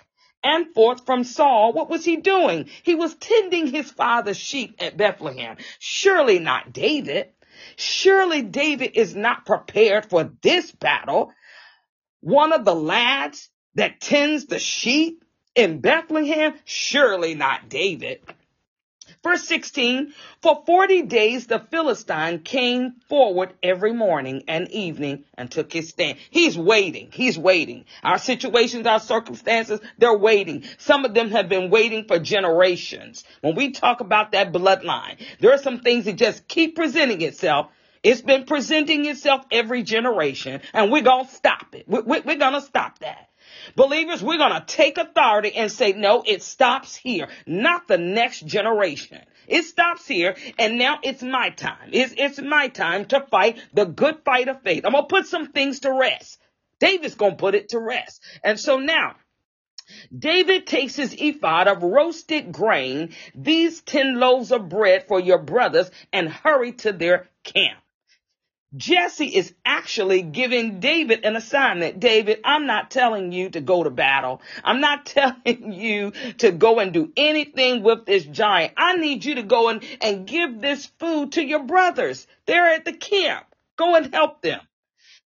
and 0.44 0.72
forth 0.74 1.06
from 1.06 1.24
Saul, 1.24 1.72
what 1.72 1.90
was 1.90 2.04
he 2.04 2.16
doing? 2.16 2.68
He 2.82 2.94
was 2.94 3.14
tending 3.14 3.66
his 3.66 3.90
father's 3.90 4.36
sheep 4.36 4.76
at 4.78 4.96
Bethlehem. 4.96 5.56
Surely 5.78 6.38
not 6.38 6.72
David. 6.72 7.30
Surely 7.76 8.42
David 8.42 8.92
is 8.94 9.16
not 9.16 9.46
prepared 9.46 10.06
for 10.06 10.30
this 10.42 10.70
battle. 10.70 11.32
One 12.20 12.52
of 12.52 12.64
the 12.64 12.74
lads 12.74 13.48
that 13.74 14.00
tends 14.00 14.46
the 14.46 14.58
sheep 14.58 15.24
in 15.54 15.80
Bethlehem? 15.80 16.54
Surely 16.64 17.34
not 17.34 17.68
David. 17.68 18.20
Verse 19.25 19.49
16, 19.49 20.12
for 20.43 20.62
40 20.66 21.02
days 21.02 21.47
the 21.47 21.59
Philistine 21.59 22.40
came 22.40 22.93
forward 23.09 23.54
every 23.62 23.95
morning 23.95 24.45
and 24.49 24.71
evening 24.71 25.25
and 25.33 25.50
took 25.50 25.73
his 25.73 25.88
stand. 25.88 26.19
He's 26.28 26.59
waiting. 26.59 27.09
He's 27.11 27.38
waiting. 27.38 27.87
Our 28.02 28.19
situations, 28.19 28.87
our 28.87 29.00
circumstances, 29.00 29.81
they're 29.97 30.16
waiting. 30.16 30.64
Some 30.76 31.07
of 31.07 31.14
them 31.14 31.31
have 31.31 31.49
been 31.49 31.71
waiting 31.71 32.04
for 32.04 32.19
generations. 32.19 33.25
When 33.40 33.54
we 33.54 33.71
talk 33.71 34.00
about 34.00 34.33
that 34.33 34.52
bloodline, 34.52 35.16
there 35.40 35.54
are 35.54 35.59
some 35.59 35.81
things 35.81 36.04
that 36.04 36.16
just 36.16 36.47
keep 36.47 36.76
presenting 36.76 37.23
itself 37.23 37.71
it's 38.04 38.21
been 38.21 38.45
presenting 38.45 39.07
itself 39.07 39.47
every 39.50 39.83
generation, 39.83 40.61
and 40.75 40.93
we're 40.93 41.00
going 41.00 41.25
to 41.25 41.33
stop 41.33 41.75
it. 41.75 41.88
We're, 41.88 42.02
going 42.02 42.52
to 42.52 42.61
stop 42.61 42.99
that. 42.99 43.31
Believers, 43.76 44.23
we're 44.23 44.38
going 44.38 44.52
to 44.52 44.66
take 44.66 44.99
authority 44.99 45.54
and 45.54 45.71
say, 45.71 45.92
no, 45.92 46.23
it 46.26 46.42
stops 46.42 46.94
here, 46.97 47.28
not 47.47 47.88
the 47.88 47.99
next 47.99 48.47
generation. 48.47 49.21
It 49.47 49.64
stops 49.64 50.06
here, 50.06 50.37
and 50.59 50.78
now 50.78 50.99
it's 51.02 51.23
my 51.23 51.50
time. 51.50 51.90
It's, 51.92 52.14
it's 52.16 52.40
my 52.40 52.68
time 52.68 53.06
to 53.06 53.21
fight 53.21 53.59
the 53.73 53.85
good 53.85 54.18
fight 54.25 54.49
of 54.49 54.62
faith. 54.62 54.85
I'm 54.85 54.92
going 54.92 55.04
to 55.04 55.09
put 55.09 55.26
some 55.26 55.49
things 55.49 55.80
to 55.80 55.92
rest. 55.92 56.38
David's 56.80 57.14
going 57.14 57.33
to 57.33 57.37
put 57.37 57.54
it 57.54 57.71
to 57.71 57.78
rest. 57.78 58.23
And 58.42 58.59
so 58.59 58.78
now, 58.78 59.16
David 60.16 60.66
takes 60.66 60.97
his 60.97 61.14
ephah 61.18 61.64
of 61.71 61.83
roasted 61.83 62.52
grain, 62.52 63.14
these 63.35 63.83
10 63.83 64.18
loaves 64.18 64.50
of 64.50 64.68
bread 64.68 65.06
for 65.06 65.21
your 65.21 65.38
brothers, 65.38 65.90
and 66.12 66.28
hurry 66.28 66.73
to 66.73 66.92
their 66.92 67.28
camp. 67.42 67.78
Jesse 68.76 69.26
is 69.26 69.54
actually 69.64 70.23
giving 70.23 70.81
David 70.81 71.25
an 71.25 71.37
assignment. 71.37 72.00
David, 72.00 72.40
I'm 72.45 72.66
not 72.66 72.90
telling 72.90 73.31
you 73.31 73.50
to 73.50 73.61
go 73.61 73.85
to 73.85 73.90
battle. 73.90 74.43
I'm 74.64 74.81
not 74.81 75.07
telling 75.07 75.73
you 75.73 76.12
to 76.38 76.50
go 76.50 76.81
and 76.81 76.93
do 76.93 77.12
anything 77.16 77.83
with 77.83 78.07
this 78.07 78.25
giant. 78.25 78.73
I 78.76 78.97
need 78.97 79.25
you 79.25 79.37
to 79.37 79.43
go 79.43 79.69
and, 79.69 79.85
and 80.00 80.26
give 80.26 80.61
this 80.61 80.87
food 80.99 81.33
to 81.33 81.45
your 81.45 81.62
brothers. 81.62 82.26
They're 82.47 82.75
at 82.75 82.85
the 82.85 82.93
camp. 82.93 83.47
Go 83.76 83.95
and 83.97 84.12
help 84.12 84.43
them. 84.43 84.61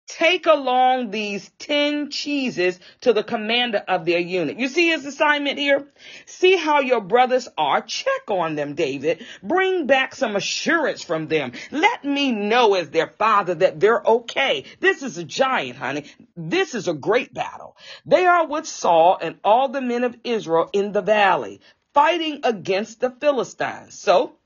Take 0.08 0.46
along 0.46 1.10
these 1.10 1.50
10 1.58 2.10
cheeses 2.10 2.80
to 3.02 3.12
the 3.12 3.22
commander 3.22 3.84
of 3.86 4.06
their 4.06 4.18
unit. 4.18 4.58
You 4.58 4.68
see 4.68 4.88
his 4.88 5.04
assignment 5.04 5.58
here? 5.58 5.86
See 6.24 6.56
how 6.56 6.80
your 6.80 7.02
brothers 7.02 7.46
are. 7.58 7.82
Check 7.82 8.22
on 8.28 8.54
them, 8.54 8.74
David. 8.74 9.22
Bring 9.42 9.86
back 9.86 10.14
some 10.14 10.34
assurance 10.34 11.04
from 11.04 11.28
them. 11.28 11.52
Let 11.70 12.06
me 12.06 12.32
know 12.32 12.72
as 12.72 12.88
their 12.88 13.08
father 13.08 13.54
that 13.56 13.80
they're 13.80 14.02
okay. 14.02 14.64
This 14.80 15.02
is 15.02 15.18
a 15.18 15.24
giant, 15.24 15.76
honey. 15.76 16.04
This 16.34 16.74
is 16.74 16.88
a 16.88 16.94
great 16.94 17.34
battle. 17.34 17.76
They 18.06 18.24
are 18.24 18.46
with 18.46 18.66
Saul 18.66 19.18
and 19.20 19.38
all 19.44 19.68
the 19.68 19.82
men 19.82 20.04
of 20.04 20.16
Israel 20.24 20.70
in 20.72 20.92
the 20.92 21.02
valley, 21.02 21.60
fighting 21.92 22.40
against 22.44 23.00
the 23.00 23.10
Philistines. 23.10 23.92
So 23.92 24.37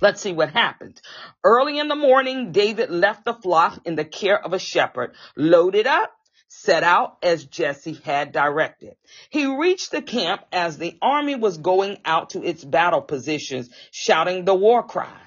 Let's 0.00 0.20
see 0.20 0.32
what 0.32 0.52
happened. 0.52 1.00
Early 1.42 1.78
in 1.78 1.88
the 1.88 1.96
morning, 1.96 2.52
David 2.52 2.90
left 2.90 3.24
the 3.24 3.34
flock 3.34 3.80
in 3.84 3.96
the 3.96 4.04
care 4.04 4.38
of 4.38 4.52
a 4.52 4.58
shepherd, 4.58 5.14
loaded 5.34 5.88
up, 5.88 6.12
set 6.46 6.84
out 6.84 7.16
as 7.22 7.44
Jesse 7.44 7.98
had 8.04 8.30
directed. 8.30 8.94
He 9.28 9.46
reached 9.46 9.90
the 9.90 10.02
camp 10.02 10.42
as 10.52 10.78
the 10.78 10.96
army 11.02 11.34
was 11.34 11.58
going 11.58 11.98
out 12.04 12.30
to 12.30 12.44
its 12.44 12.64
battle 12.64 13.02
positions, 13.02 13.70
shouting 13.90 14.44
the 14.44 14.54
war 14.54 14.84
cry. 14.84 15.20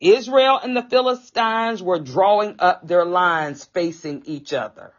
Israel 0.00 0.58
and 0.60 0.76
the 0.76 0.82
Philistines 0.82 1.82
were 1.82 2.00
drawing 2.00 2.56
up 2.58 2.86
their 2.86 3.04
lines 3.04 3.64
facing 3.64 4.22
each 4.24 4.52
other. 4.52 4.92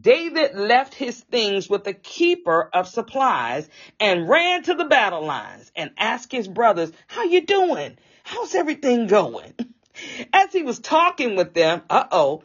David 0.00 0.54
left 0.54 0.94
his 0.94 1.20
things 1.20 1.68
with 1.68 1.84
the 1.84 1.92
keeper 1.92 2.70
of 2.72 2.88
supplies 2.88 3.68
and 4.00 4.28
ran 4.28 4.62
to 4.62 4.74
the 4.74 4.86
battle 4.86 5.24
lines 5.24 5.70
and 5.76 5.90
asked 5.98 6.32
his 6.32 6.48
brothers, 6.48 6.90
how 7.06 7.24
you 7.24 7.42
doing? 7.42 7.98
How's 8.22 8.54
everything 8.54 9.06
going? 9.06 9.52
As 10.32 10.52
he 10.52 10.62
was 10.62 10.78
talking 10.78 11.36
with 11.36 11.54
them, 11.54 11.82
uh-oh, 11.90 12.42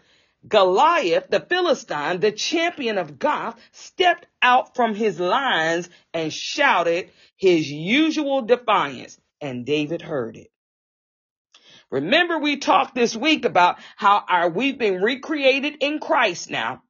Goliath, 0.47 1.29
the 1.29 1.39
Philistine, 1.39 2.19
the 2.19 2.31
champion 2.31 2.97
of 2.97 3.19
Gath, 3.19 3.59
stepped 3.71 4.27
out 4.41 4.75
from 4.75 4.95
his 4.95 5.19
lines 5.19 5.89
and 6.13 6.31
shouted 6.31 7.11
his 7.35 7.69
usual 7.69 8.41
defiance, 8.43 9.19
and 9.41 9.65
David 9.65 10.01
heard 10.01 10.37
it. 10.37 10.51
Remember 11.89 12.37
we 12.37 12.57
talked 12.57 12.95
this 12.95 13.15
week 13.15 13.45
about 13.45 13.79
how 13.95 14.23
our, 14.27 14.49
we've 14.49 14.77
been 14.77 15.01
recreated 15.01 15.77
in 15.81 15.99
Christ 15.99 16.49
now. 16.49 16.83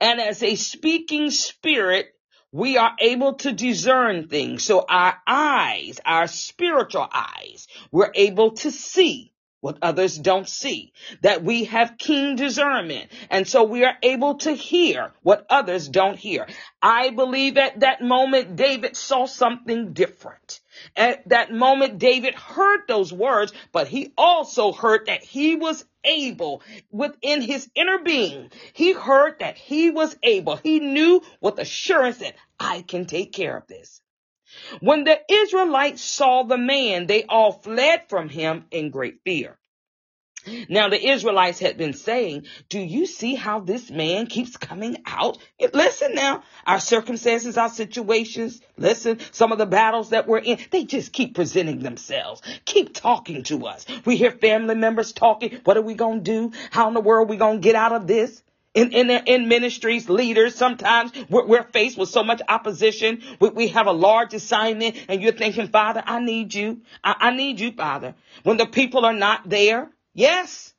And 0.00 0.20
as 0.20 0.42
a 0.42 0.54
speaking 0.56 1.30
spirit, 1.30 2.14
we 2.52 2.76
are 2.76 2.92
able 2.98 3.34
to 3.34 3.52
discern 3.52 4.28
things. 4.28 4.64
So 4.64 4.84
our 4.88 5.16
eyes, 5.26 6.00
our 6.04 6.26
spiritual 6.26 7.08
eyes, 7.12 7.68
we're 7.92 8.12
able 8.14 8.52
to 8.52 8.70
see 8.70 9.32
what 9.60 9.78
others 9.82 10.16
don't 10.16 10.48
see, 10.48 10.92
that 11.20 11.44
we 11.44 11.64
have 11.64 11.98
keen 11.98 12.36
discernment. 12.36 13.10
And 13.30 13.46
so 13.46 13.64
we 13.64 13.84
are 13.84 13.96
able 14.02 14.36
to 14.36 14.52
hear 14.52 15.12
what 15.22 15.46
others 15.50 15.88
don't 15.88 16.18
hear. 16.18 16.46
I 16.80 17.10
believe 17.10 17.58
at 17.58 17.80
that 17.80 18.00
moment, 18.00 18.56
David 18.56 18.96
saw 18.96 19.26
something 19.26 19.92
different. 19.92 20.60
At 20.96 21.28
that 21.28 21.52
moment, 21.52 21.98
David 21.98 22.34
heard 22.34 22.80
those 22.88 23.12
words, 23.12 23.52
but 23.72 23.88
he 23.88 24.12
also 24.16 24.72
heard 24.72 25.06
that 25.06 25.22
he 25.22 25.56
was 25.56 25.84
able 26.04 26.62
within 26.90 27.42
his 27.42 27.68
inner 27.74 27.98
being. 27.98 28.50
He 28.72 28.92
heard 28.92 29.40
that 29.40 29.58
he 29.58 29.90
was 29.90 30.16
able. 30.22 30.56
He 30.56 30.80
knew 30.80 31.22
with 31.40 31.58
assurance 31.58 32.18
that 32.18 32.34
I 32.58 32.82
can 32.82 33.04
take 33.04 33.32
care 33.32 33.56
of 33.56 33.66
this. 33.66 34.00
When 34.80 35.04
the 35.04 35.20
Israelites 35.30 36.02
saw 36.02 36.42
the 36.42 36.58
man, 36.58 37.06
they 37.06 37.24
all 37.24 37.52
fled 37.52 38.08
from 38.08 38.28
him 38.28 38.66
in 38.70 38.90
great 38.90 39.20
fear. 39.24 39.56
Now 40.68 40.88
the 40.88 41.08
Israelites 41.10 41.58
had 41.58 41.76
been 41.76 41.92
saying, 41.92 42.46
do 42.70 42.78
you 42.78 43.04
see 43.04 43.34
how 43.34 43.60
this 43.60 43.90
man 43.90 44.26
keeps 44.26 44.56
coming 44.56 44.96
out? 45.04 45.36
Listen 45.74 46.14
now, 46.14 46.42
our 46.66 46.80
circumstances, 46.80 47.58
our 47.58 47.68
situations, 47.68 48.60
listen, 48.78 49.18
some 49.32 49.52
of 49.52 49.58
the 49.58 49.66
battles 49.66 50.10
that 50.10 50.26
we're 50.26 50.38
in, 50.38 50.58
they 50.70 50.84
just 50.84 51.12
keep 51.12 51.34
presenting 51.34 51.80
themselves, 51.80 52.40
keep 52.64 52.94
talking 52.94 53.42
to 53.44 53.66
us. 53.66 53.84
We 54.06 54.16
hear 54.16 54.30
family 54.30 54.76
members 54.76 55.12
talking. 55.12 55.60
What 55.64 55.76
are 55.76 55.82
we 55.82 55.94
going 55.94 56.24
to 56.24 56.50
do? 56.50 56.52
How 56.70 56.88
in 56.88 56.94
the 56.94 57.00
world 57.00 57.28
are 57.28 57.30
we 57.30 57.36
going 57.36 57.60
to 57.60 57.62
get 57.62 57.74
out 57.76 57.92
of 57.92 58.06
this? 58.06 58.42
In, 58.72 58.92
in, 58.92 59.10
in 59.10 59.48
ministries, 59.48 60.08
leaders, 60.08 60.54
sometimes 60.54 61.12
we're, 61.28 61.44
we're 61.44 61.62
faced 61.64 61.98
with 61.98 62.08
so 62.08 62.22
much 62.22 62.40
opposition. 62.48 63.20
We, 63.40 63.48
we, 63.48 63.68
have 63.68 63.88
a 63.88 63.92
large 63.92 64.32
assignment 64.32 64.96
and 65.08 65.20
you're 65.20 65.32
thinking, 65.32 65.68
Father, 65.68 66.02
I 66.06 66.20
need 66.20 66.54
you. 66.54 66.82
I, 67.02 67.16
I 67.18 67.30
need 67.36 67.58
you, 67.58 67.72
Father. 67.72 68.14
When 68.44 68.58
the 68.58 68.66
people 68.66 69.04
are 69.04 69.12
not 69.12 69.48
there, 69.48 69.90
Yes. 70.14 70.74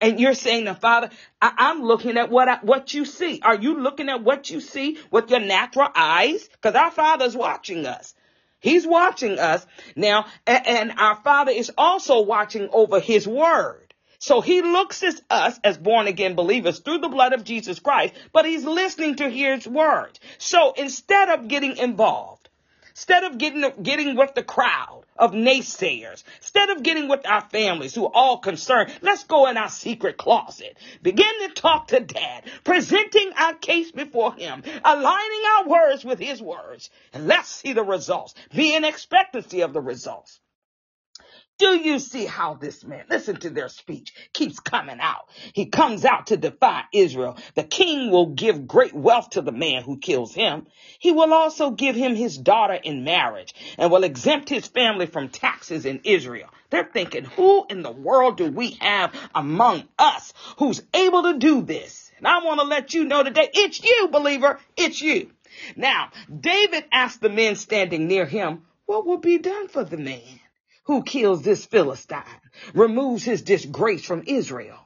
And 0.00 0.20
you're 0.20 0.34
saying 0.34 0.66
to 0.66 0.74
Father, 0.74 1.10
I- 1.42 1.70
am 1.70 1.82
looking 1.82 2.16
at 2.18 2.30
what 2.30 2.48
I, 2.48 2.58
what 2.62 2.94
you 2.94 3.04
see. 3.04 3.40
Are 3.42 3.56
you 3.56 3.80
looking 3.80 4.08
at 4.08 4.22
what 4.22 4.48
you 4.48 4.60
see 4.60 4.98
with 5.10 5.30
your 5.30 5.40
natural 5.40 5.88
eyes? 5.94 6.48
Because 6.48 6.74
our 6.74 6.92
Father's 6.92 7.36
watching 7.36 7.84
us. 7.84 8.14
He's 8.60 8.86
watching 8.86 9.38
us 9.38 9.66
now, 9.96 10.26
and, 10.46 10.66
and 10.66 10.92
our 10.98 11.16
Father 11.16 11.52
is 11.52 11.70
also 11.76 12.22
watching 12.22 12.68
over 12.72 13.00
His 13.00 13.26
Word. 13.26 13.87
So 14.18 14.40
He 14.40 14.62
looks 14.62 15.02
at 15.02 15.20
us 15.30 15.58
as 15.64 15.78
born 15.78 16.06
again 16.06 16.34
believers 16.34 16.80
through 16.80 16.98
the 16.98 17.08
blood 17.08 17.32
of 17.32 17.44
Jesus 17.44 17.78
Christ, 17.78 18.14
but 18.32 18.44
He's 18.44 18.64
listening 18.64 19.16
to 19.16 19.28
His 19.28 19.66
Word. 19.66 20.18
So 20.38 20.72
instead 20.76 21.28
of 21.28 21.48
getting 21.48 21.76
involved, 21.76 22.48
instead 22.90 23.24
of 23.24 23.38
getting 23.38 23.64
getting 23.82 24.16
with 24.16 24.34
the 24.34 24.42
crowd, 24.42 25.04
of 25.18 25.32
naysayers. 25.32 26.22
Instead 26.38 26.70
of 26.70 26.82
getting 26.82 27.08
with 27.08 27.26
our 27.26 27.42
families 27.42 27.94
who 27.94 28.06
are 28.06 28.14
all 28.14 28.38
concerned, 28.38 28.92
let's 29.02 29.24
go 29.24 29.48
in 29.48 29.56
our 29.56 29.68
secret 29.68 30.16
closet. 30.16 30.78
Begin 31.02 31.48
to 31.48 31.54
talk 31.54 31.88
to 31.88 32.00
dad, 32.00 32.44
presenting 32.64 33.32
our 33.36 33.54
case 33.54 33.90
before 33.90 34.34
him, 34.34 34.62
aligning 34.84 35.42
our 35.58 35.68
words 35.68 36.04
with 36.04 36.18
his 36.18 36.40
words, 36.40 36.90
and 37.12 37.26
let's 37.26 37.48
see 37.48 37.72
the 37.72 37.82
results. 37.82 38.34
Be 38.54 38.74
in 38.74 38.84
expectancy 38.84 39.62
of 39.62 39.72
the 39.72 39.80
results. 39.80 40.40
Do 41.58 41.76
you 41.76 41.98
see 41.98 42.24
how 42.24 42.54
this 42.54 42.84
man, 42.84 43.04
listen 43.10 43.36
to 43.40 43.50
their 43.50 43.68
speech, 43.68 44.14
keeps 44.32 44.60
coming 44.60 45.00
out? 45.00 45.28
He 45.52 45.66
comes 45.66 46.04
out 46.04 46.28
to 46.28 46.36
defy 46.36 46.84
Israel. 46.92 47.36
The 47.56 47.64
king 47.64 48.12
will 48.12 48.26
give 48.26 48.68
great 48.68 48.94
wealth 48.94 49.30
to 49.30 49.42
the 49.42 49.50
man 49.50 49.82
who 49.82 49.98
kills 49.98 50.32
him. 50.32 50.68
He 51.00 51.10
will 51.10 51.34
also 51.34 51.72
give 51.72 51.96
him 51.96 52.14
his 52.14 52.38
daughter 52.38 52.74
in 52.74 53.02
marriage 53.02 53.54
and 53.76 53.90
will 53.90 54.04
exempt 54.04 54.48
his 54.48 54.68
family 54.68 55.06
from 55.06 55.30
taxes 55.30 55.84
in 55.84 56.02
Israel. 56.04 56.48
They're 56.70 56.84
thinking, 56.92 57.24
who 57.24 57.66
in 57.68 57.82
the 57.82 57.90
world 57.90 58.36
do 58.36 58.52
we 58.52 58.78
have 58.80 59.12
among 59.34 59.88
us 59.98 60.32
who's 60.58 60.80
able 60.94 61.24
to 61.24 61.38
do 61.38 61.62
this? 61.62 62.12
And 62.18 62.28
I 62.28 62.44
want 62.44 62.60
to 62.60 62.66
let 62.66 62.94
you 62.94 63.04
know 63.04 63.24
today, 63.24 63.50
it's 63.52 63.82
you, 63.82 64.08
believer. 64.12 64.60
It's 64.76 65.00
you. 65.00 65.32
Now, 65.74 66.10
David 66.32 66.84
asked 66.92 67.20
the 67.20 67.28
men 67.30 67.56
standing 67.56 68.06
near 68.06 68.26
him, 68.26 68.62
what 68.86 69.06
will 69.06 69.18
be 69.18 69.38
done 69.38 69.66
for 69.66 69.82
the 69.82 69.96
man? 69.96 70.22
Who 70.88 71.02
kills 71.02 71.42
this 71.42 71.66
Philistine, 71.66 72.24
removes 72.74 73.22
his 73.22 73.42
disgrace 73.42 74.04
from 74.04 74.24
Israel. 74.26 74.78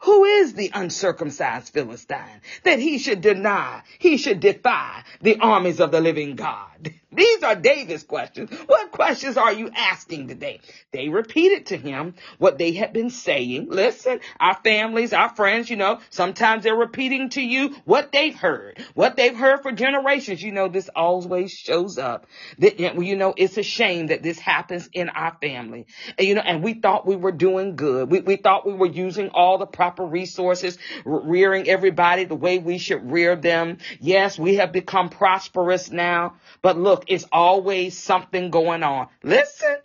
Who 0.00 0.24
is 0.24 0.54
the 0.54 0.70
uncircumcised 0.74 1.72
Philistine 1.72 2.40
that 2.64 2.78
he 2.78 2.98
should 2.98 3.20
deny, 3.20 3.82
he 3.98 4.16
should 4.16 4.40
defy 4.40 5.04
the 5.20 5.38
armies 5.38 5.80
of 5.80 5.92
the 5.92 6.00
living 6.00 6.34
God? 6.34 6.92
These 7.12 7.42
are 7.42 7.56
David's 7.56 8.04
questions. 8.04 8.50
What 8.66 8.92
questions 8.92 9.36
are 9.36 9.52
you 9.52 9.70
asking 9.74 10.28
today? 10.28 10.60
They 10.92 11.08
repeated 11.08 11.66
to 11.66 11.76
him 11.76 12.14
what 12.38 12.58
they 12.58 12.72
had 12.72 12.92
been 12.92 13.10
saying. 13.10 13.68
Listen, 13.70 14.20
our 14.38 14.54
families, 14.62 15.12
our 15.12 15.28
friends, 15.28 15.68
you 15.68 15.76
know, 15.76 16.00
sometimes 16.10 16.64
they're 16.64 16.76
repeating 16.76 17.30
to 17.30 17.40
you 17.40 17.74
what 17.84 18.12
they've 18.12 18.34
heard, 18.34 18.78
what 18.94 19.16
they've 19.16 19.36
heard 19.36 19.62
for 19.62 19.72
generations. 19.72 20.42
You 20.42 20.52
know, 20.52 20.68
this 20.68 20.88
always 20.94 21.50
shows 21.50 21.98
up. 21.98 22.26
You 22.58 23.16
know, 23.16 23.34
it's 23.36 23.58
a 23.58 23.62
shame 23.62 24.08
that 24.08 24.22
this 24.22 24.38
happens 24.38 24.88
in 24.92 25.08
our 25.08 25.36
family. 25.40 25.86
And, 26.16 26.28
you 26.28 26.34
know, 26.36 26.42
and 26.42 26.62
we 26.62 26.74
thought 26.74 27.06
we 27.06 27.16
were 27.16 27.32
doing 27.32 27.76
good. 27.76 28.10
We, 28.10 28.20
we 28.20 28.36
thought 28.36 28.66
we 28.66 28.74
were 28.74 28.86
using 28.86 29.30
all 29.30 29.58
the 29.58 29.66
proper 29.66 30.04
resources, 30.04 30.78
rearing 31.04 31.68
everybody 31.68 32.24
the 32.24 32.34
way 32.36 32.58
we 32.58 32.78
should 32.78 33.10
rear 33.10 33.34
them. 33.34 33.78
Yes, 34.00 34.38
we 34.38 34.56
have 34.56 34.72
become 34.72 35.08
prosperous 35.08 35.90
now, 35.90 36.34
but 36.62 36.78
look, 36.78 36.99
it's 37.06 37.26
always 37.32 37.96
something 37.96 38.50
going 38.50 38.82
on. 38.82 39.08
Listen, 39.22 39.76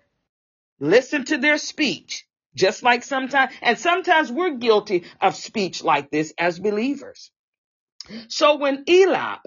listen 0.79 1.25
to 1.25 1.37
their 1.37 1.57
speech. 1.57 2.25
Just 2.55 2.83
like 2.83 3.03
sometimes, 3.03 3.53
and 3.61 3.77
sometimes 3.77 4.31
we're 4.31 4.55
guilty 4.55 5.03
of 5.19 5.35
speech 5.35 5.83
like 5.83 6.09
this 6.09 6.33
as 6.37 6.57
believers. 6.57 7.29
So 8.29 8.55
when 8.55 8.85
Eliab, 8.87 9.39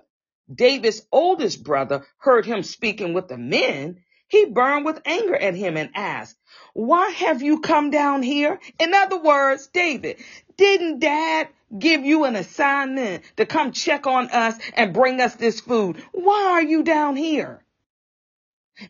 David's 0.53 1.07
oldest 1.11 1.65
brother, 1.65 2.07
heard 2.19 2.45
him 2.45 2.63
speaking 2.63 3.15
with 3.15 3.29
the 3.29 3.39
men, 3.39 4.01
he 4.29 4.45
burned 4.45 4.85
with 4.85 5.01
anger 5.07 5.37
at 5.37 5.55
him 5.55 5.79
and 5.79 5.91
asked, 5.95 6.37
why 6.75 7.11
have 7.11 7.41
you 7.41 7.61
come 7.61 7.91
down 7.91 8.23
here? 8.23 8.61
In 8.79 8.93
other 8.93 9.19
words, 9.19 9.69
David, 9.69 10.19
didn't 10.59 10.99
dad 10.99 11.49
give 11.77 12.05
you 12.05 12.25
an 12.25 12.37
assignment 12.37 13.25
to 13.37 13.47
come 13.47 13.73
check 13.73 14.07
on 14.07 14.31
us 14.31 14.57
and 14.75 14.95
bring 14.95 15.21
us 15.21 15.35
this 15.35 15.61
food? 15.61 16.03
Why 16.13 16.53
are 16.53 16.63
you 16.63 16.83
down 16.83 17.17
here? 17.17 17.65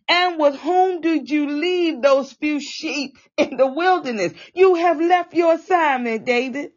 And 0.07 0.39
with 0.39 0.57
whom 0.57 1.01
did 1.01 1.31
you 1.31 1.49
leave 1.49 2.03
those 2.03 2.33
few 2.33 2.61
sheep 2.61 3.17
in 3.37 3.57
the 3.57 3.67
wilderness? 3.67 4.33
You 4.55 4.75
have 4.77 5.01
left 5.01 5.35
your 5.35 5.55
assignment, 5.55 6.25
David. 6.25 6.73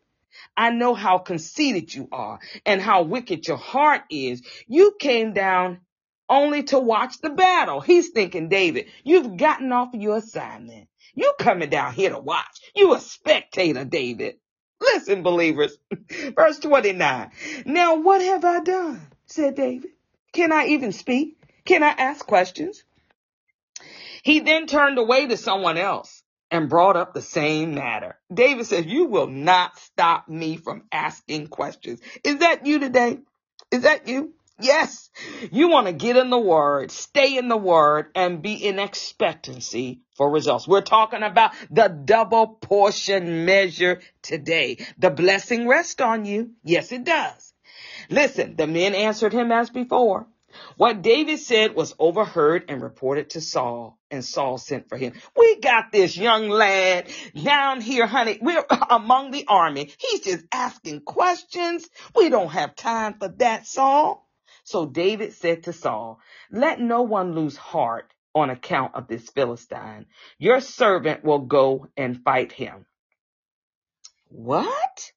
I 0.55 0.71
know 0.71 0.93
how 0.93 1.17
conceited 1.17 1.93
you 1.93 2.07
are 2.11 2.39
and 2.65 2.81
how 2.81 3.03
wicked 3.03 3.47
your 3.47 3.57
heart 3.57 4.03
is. 4.09 4.41
You 4.67 4.95
came 4.99 5.33
down 5.33 5.81
only 6.29 6.63
to 6.63 6.79
watch 6.79 7.19
the 7.19 7.29
battle. 7.29 7.81
He's 7.81 8.09
thinking, 8.09 8.47
David, 8.47 8.85
you've 9.03 9.37
gotten 9.37 9.71
off 9.71 9.89
your 9.93 10.17
assignment. 10.17 10.87
You 11.13 11.33
coming 11.37 11.69
down 11.69 11.93
here 11.93 12.11
to 12.11 12.19
watch. 12.19 12.61
You 12.75 12.93
a 12.93 12.99
spectator, 12.99 13.83
David. 13.83 14.35
Listen, 14.81 15.23
believers. 15.23 15.77
Verse 16.35 16.59
29. 16.59 17.31
Now 17.65 17.97
what 17.97 18.21
have 18.21 18.45
I 18.45 18.61
done? 18.61 19.01
said 19.27 19.55
David. 19.55 19.91
Can 20.33 20.51
I 20.51 20.67
even 20.67 20.91
speak? 20.91 21.37
Can 21.65 21.83
I 21.83 21.89
ask 21.89 22.25
questions? 22.25 22.83
He 24.23 24.41
then 24.41 24.67
turned 24.67 24.97
away 24.97 25.27
to 25.27 25.37
someone 25.37 25.77
else 25.77 26.23
and 26.51 26.69
brought 26.69 26.97
up 26.97 27.13
the 27.13 27.21
same 27.21 27.75
matter. 27.75 28.17
David 28.33 28.65
says, 28.65 28.85
you 28.85 29.05
will 29.05 29.27
not 29.27 29.77
stop 29.79 30.27
me 30.27 30.57
from 30.57 30.83
asking 30.91 31.47
questions. 31.47 32.01
Is 32.23 32.39
that 32.39 32.65
you 32.65 32.79
today? 32.79 33.19
Is 33.71 33.83
that 33.83 34.07
you? 34.07 34.33
Yes. 34.59 35.09
You 35.51 35.69
want 35.69 35.87
to 35.87 35.93
get 35.93 36.17
in 36.17 36.29
the 36.29 36.37
word, 36.39 36.91
stay 36.91 37.37
in 37.37 37.47
the 37.47 37.57
word, 37.57 38.11
and 38.15 38.41
be 38.41 38.53
in 38.53 38.79
expectancy 38.79 40.01
for 40.15 40.29
results. 40.29 40.67
We're 40.67 40.81
talking 40.81 41.23
about 41.23 41.51
the 41.69 41.87
double 41.87 42.47
portion 42.47 43.45
measure 43.45 44.01
today. 44.21 44.85
The 44.97 45.09
blessing 45.09 45.67
rests 45.67 45.99
on 46.01 46.25
you. 46.25 46.51
Yes, 46.63 46.91
it 46.91 47.03
does. 47.03 47.53
Listen, 48.09 48.55
the 48.55 48.67
men 48.67 48.93
answered 48.93 49.33
him 49.33 49.51
as 49.51 49.69
before. 49.69 50.27
What 50.75 51.01
David 51.01 51.39
said 51.39 51.75
was 51.75 51.95
overheard 51.97 52.65
and 52.67 52.81
reported 52.81 53.31
to 53.31 53.41
Saul, 53.41 53.97
and 54.09 54.23
Saul 54.23 54.57
sent 54.57 54.89
for 54.89 54.97
him. 54.97 55.13
We 55.35 55.59
got 55.61 55.91
this 55.91 56.17
young 56.17 56.49
lad 56.49 57.09
down 57.41 57.79
here, 57.79 58.05
honey. 58.05 58.37
We're 58.41 58.65
among 58.89 59.31
the 59.31 59.45
army. 59.47 59.91
He's 59.97 60.21
just 60.21 60.45
asking 60.51 61.01
questions. 61.01 61.87
We 62.15 62.29
don't 62.29 62.51
have 62.51 62.75
time 62.75 63.15
for 63.17 63.29
that, 63.37 63.65
Saul. 63.65 64.27
So 64.63 64.85
David 64.85 65.33
said 65.33 65.63
to 65.63 65.73
Saul, 65.73 66.19
let 66.51 66.79
no 66.79 67.01
one 67.01 67.33
lose 67.33 67.57
heart 67.57 68.13
on 68.33 68.49
account 68.49 68.95
of 68.95 69.07
this 69.07 69.29
Philistine. 69.29 70.05
Your 70.37 70.61
servant 70.61 71.23
will 71.23 71.39
go 71.39 71.87
and 71.97 72.23
fight 72.23 72.51
him. 72.51 72.85
What? 74.29 75.11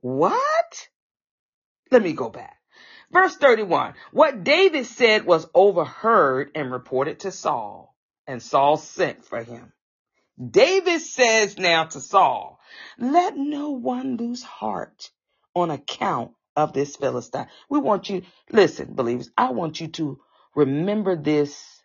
What? 0.00 0.88
Let 1.90 2.02
me 2.02 2.12
go 2.12 2.30
back. 2.30 2.56
Verse 3.10 3.36
31. 3.36 3.94
What 4.12 4.44
David 4.44 4.86
said 4.86 5.24
was 5.24 5.46
overheard 5.54 6.50
and 6.54 6.70
reported 6.70 7.20
to 7.20 7.30
Saul, 7.30 7.94
and 8.26 8.42
Saul 8.42 8.76
sent 8.76 9.24
for 9.24 9.42
him. 9.42 9.72
David 10.38 11.00
says 11.00 11.58
now 11.58 11.84
to 11.84 12.00
Saul, 12.00 12.60
let 12.98 13.36
no 13.36 13.70
one 13.70 14.16
lose 14.16 14.42
heart 14.42 15.10
on 15.54 15.70
account 15.70 16.32
of 16.58 16.72
this 16.74 16.96
Philistine. 16.96 17.46
We 17.70 17.78
want 17.78 18.10
you, 18.10 18.22
listen, 18.52 18.94
believers, 18.94 19.30
I 19.38 19.52
want 19.52 19.80
you 19.80 19.88
to 19.88 20.18
remember 20.56 21.16
this 21.16 21.80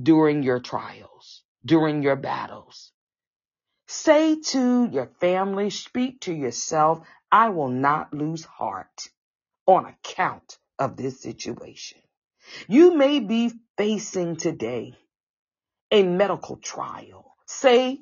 during 0.00 0.44
your 0.44 0.60
trials, 0.60 1.42
during 1.64 2.04
your 2.04 2.16
battles. 2.16 2.92
Say 3.88 4.40
to 4.40 4.88
your 4.92 5.10
family, 5.20 5.70
speak 5.70 6.20
to 6.22 6.32
yourself, 6.32 7.00
I 7.32 7.50
will 7.50 7.68
not 7.68 8.14
lose 8.14 8.44
heart 8.44 9.08
on 9.66 9.86
account 9.86 10.58
of 10.78 10.96
this 10.96 11.20
situation. 11.20 11.98
You 12.68 12.96
may 12.96 13.18
be 13.20 13.52
facing 13.76 14.36
today 14.36 14.94
a 15.90 16.04
medical 16.04 16.56
trial. 16.56 17.34
Say, 17.46 18.00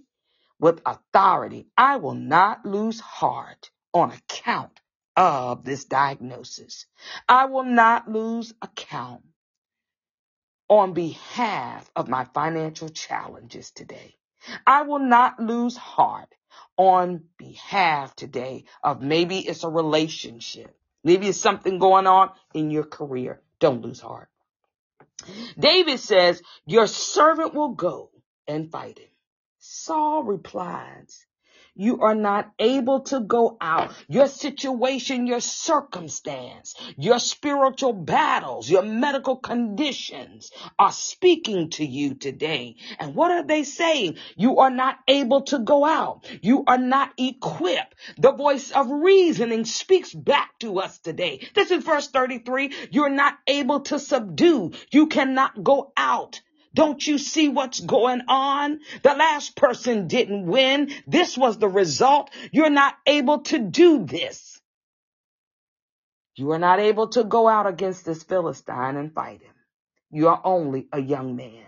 with 0.60 0.80
authority. 0.86 1.66
I 1.76 1.96
will 1.96 2.14
not 2.14 2.64
lose 2.64 3.00
heart 3.00 3.70
on 3.92 4.12
account 4.12 4.80
of 5.16 5.64
this 5.64 5.84
diagnosis. 5.84 6.86
I 7.28 7.46
will 7.46 7.64
not 7.64 8.10
lose 8.10 8.52
account 8.62 9.22
on 10.68 10.92
behalf 10.92 11.90
of 11.94 12.08
my 12.08 12.24
financial 12.24 12.88
challenges 12.88 13.70
today. 13.70 14.16
I 14.66 14.82
will 14.82 14.98
not 14.98 15.40
lose 15.40 15.76
heart 15.76 16.34
on 16.76 17.24
behalf 17.38 18.14
today 18.16 18.64
of 18.82 19.02
maybe 19.02 19.38
it's 19.38 19.64
a 19.64 19.68
relationship. 19.68 20.74
Maybe 21.02 21.28
it's 21.28 21.40
something 21.40 21.78
going 21.78 22.06
on 22.06 22.30
in 22.54 22.70
your 22.70 22.84
career. 22.84 23.40
Don't 23.60 23.82
lose 23.82 24.00
heart. 24.00 24.28
David 25.58 26.00
says, 26.00 26.42
your 26.66 26.86
servant 26.86 27.54
will 27.54 27.70
go 27.70 28.10
and 28.46 28.70
fight 28.70 28.98
him. 28.98 29.08
Saul 29.58 30.24
replies, 30.24 31.24
you 31.74 32.00
are 32.00 32.14
not 32.14 32.52
able 32.58 33.00
to 33.00 33.20
go 33.20 33.56
out. 33.60 33.92
Your 34.08 34.28
situation, 34.28 35.26
your 35.26 35.40
circumstance, 35.40 36.74
your 36.96 37.18
spiritual 37.18 37.92
battles, 37.92 38.70
your 38.70 38.82
medical 38.82 39.36
conditions 39.36 40.50
are 40.78 40.92
speaking 40.92 41.70
to 41.70 41.84
you 41.84 42.14
today. 42.14 42.76
And 42.98 43.14
what 43.14 43.30
are 43.30 43.44
they 43.44 43.64
saying? 43.64 44.16
You 44.36 44.58
are 44.58 44.70
not 44.70 44.98
able 45.08 45.42
to 45.42 45.58
go 45.58 45.84
out. 45.84 46.26
You 46.42 46.64
are 46.66 46.78
not 46.78 47.12
equipped. 47.18 47.94
The 48.18 48.32
voice 48.32 48.70
of 48.70 48.90
reasoning 48.90 49.64
speaks 49.64 50.12
back 50.14 50.58
to 50.60 50.78
us 50.80 50.98
today. 50.98 51.48
This 51.54 51.70
is 51.70 51.84
verse 51.84 52.08
33. 52.08 52.72
You're 52.90 53.08
not 53.08 53.34
able 53.46 53.80
to 53.80 53.98
subdue. 53.98 54.72
You 54.90 55.08
cannot 55.08 55.62
go 55.62 55.92
out. 55.96 56.40
Don't 56.74 57.06
you 57.06 57.18
see 57.18 57.48
what's 57.48 57.80
going 57.80 58.22
on? 58.28 58.80
The 59.02 59.14
last 59.14 59.56
person 59.56 60.08
didn't 60.08 60.46
win. 60.46 60.90
This 61.06 61.38
was 61.38 61.58
the 61.58 61.68
result. 61.68 62.30
You're 62.52 62.70
not 62.70 62.94
able 63.06 63.42
to 63.42 63.58
do 63.58 64.04
this. 64.04 64.60
You 66.36 66.50
are 66.50 66.58
not 66.58 66.80
able 66.80 67.08
to 67.10 67.22
go 67.22 67.46
out 67.46 67.66
against 67.68 68.04
this 68.04 68.24
Philistine 68.24 68.96
and 68.96 69.14
fight 69.14 69.40
him. 69.42 69.54
You 70.10 70.28
are 70.28 70.40
only 70.44 70.88
a 70.92 71.00
young 71.00 71.36
man. 71.36 71.64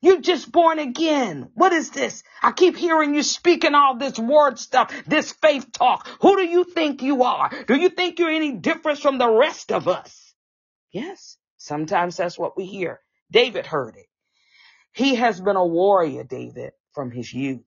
You're 0.00 0.20
just 0.20 0.52
born 0.52 0.78
again. 0.78 1.50
What 1.54 1.72
is 1.72 1.90
this? 1.90 2.22
I 2.40 2.52
keep 2.52 2.76
hearing 2.76 3.14
you 3.14 3.24
speaking 3.24 3.74
all 3.74 3.96
this 3.96 4.18
word 4.18 4.58
stuff, 4.58 4.92
this 5.06 5.32
faith 5.32 5.72
talk. 5.72 6.06
Who 6.20 6.36
do 6.36 6.44
you 6.44 6.64
think 6.64 7.02
you 7.02 7.24
are? 7.24 7.50
Do 7.66 7.74
you 7.74 7.88
think 7.88 8.18
you're 8.18 8.30
any 8.30 8.52
different 8.52 9.00
from 9.00 9.18
the 9.18 9.28
rest 9.28 9.72
of 9.72 9.88
us? 9.88 10.34
Yes, 10.92 11.36
sometimes 11.56 12.16
that's 12.16 12.38
what 12.38 12.56
we 12.56 12.66
hear. 12.66 13.00
David 13.32 13.66
heard 13.66 13.96
it. 13.96 14.06
He 14.96 15.16
has 15.16 15.42
been 15.42 15.56
a 15.56 15.66
warrior, 15.66 16.24
David, 16.24 16.72
from 16.94 17.10
his 17.10 17.30
youth. 17.32 17.60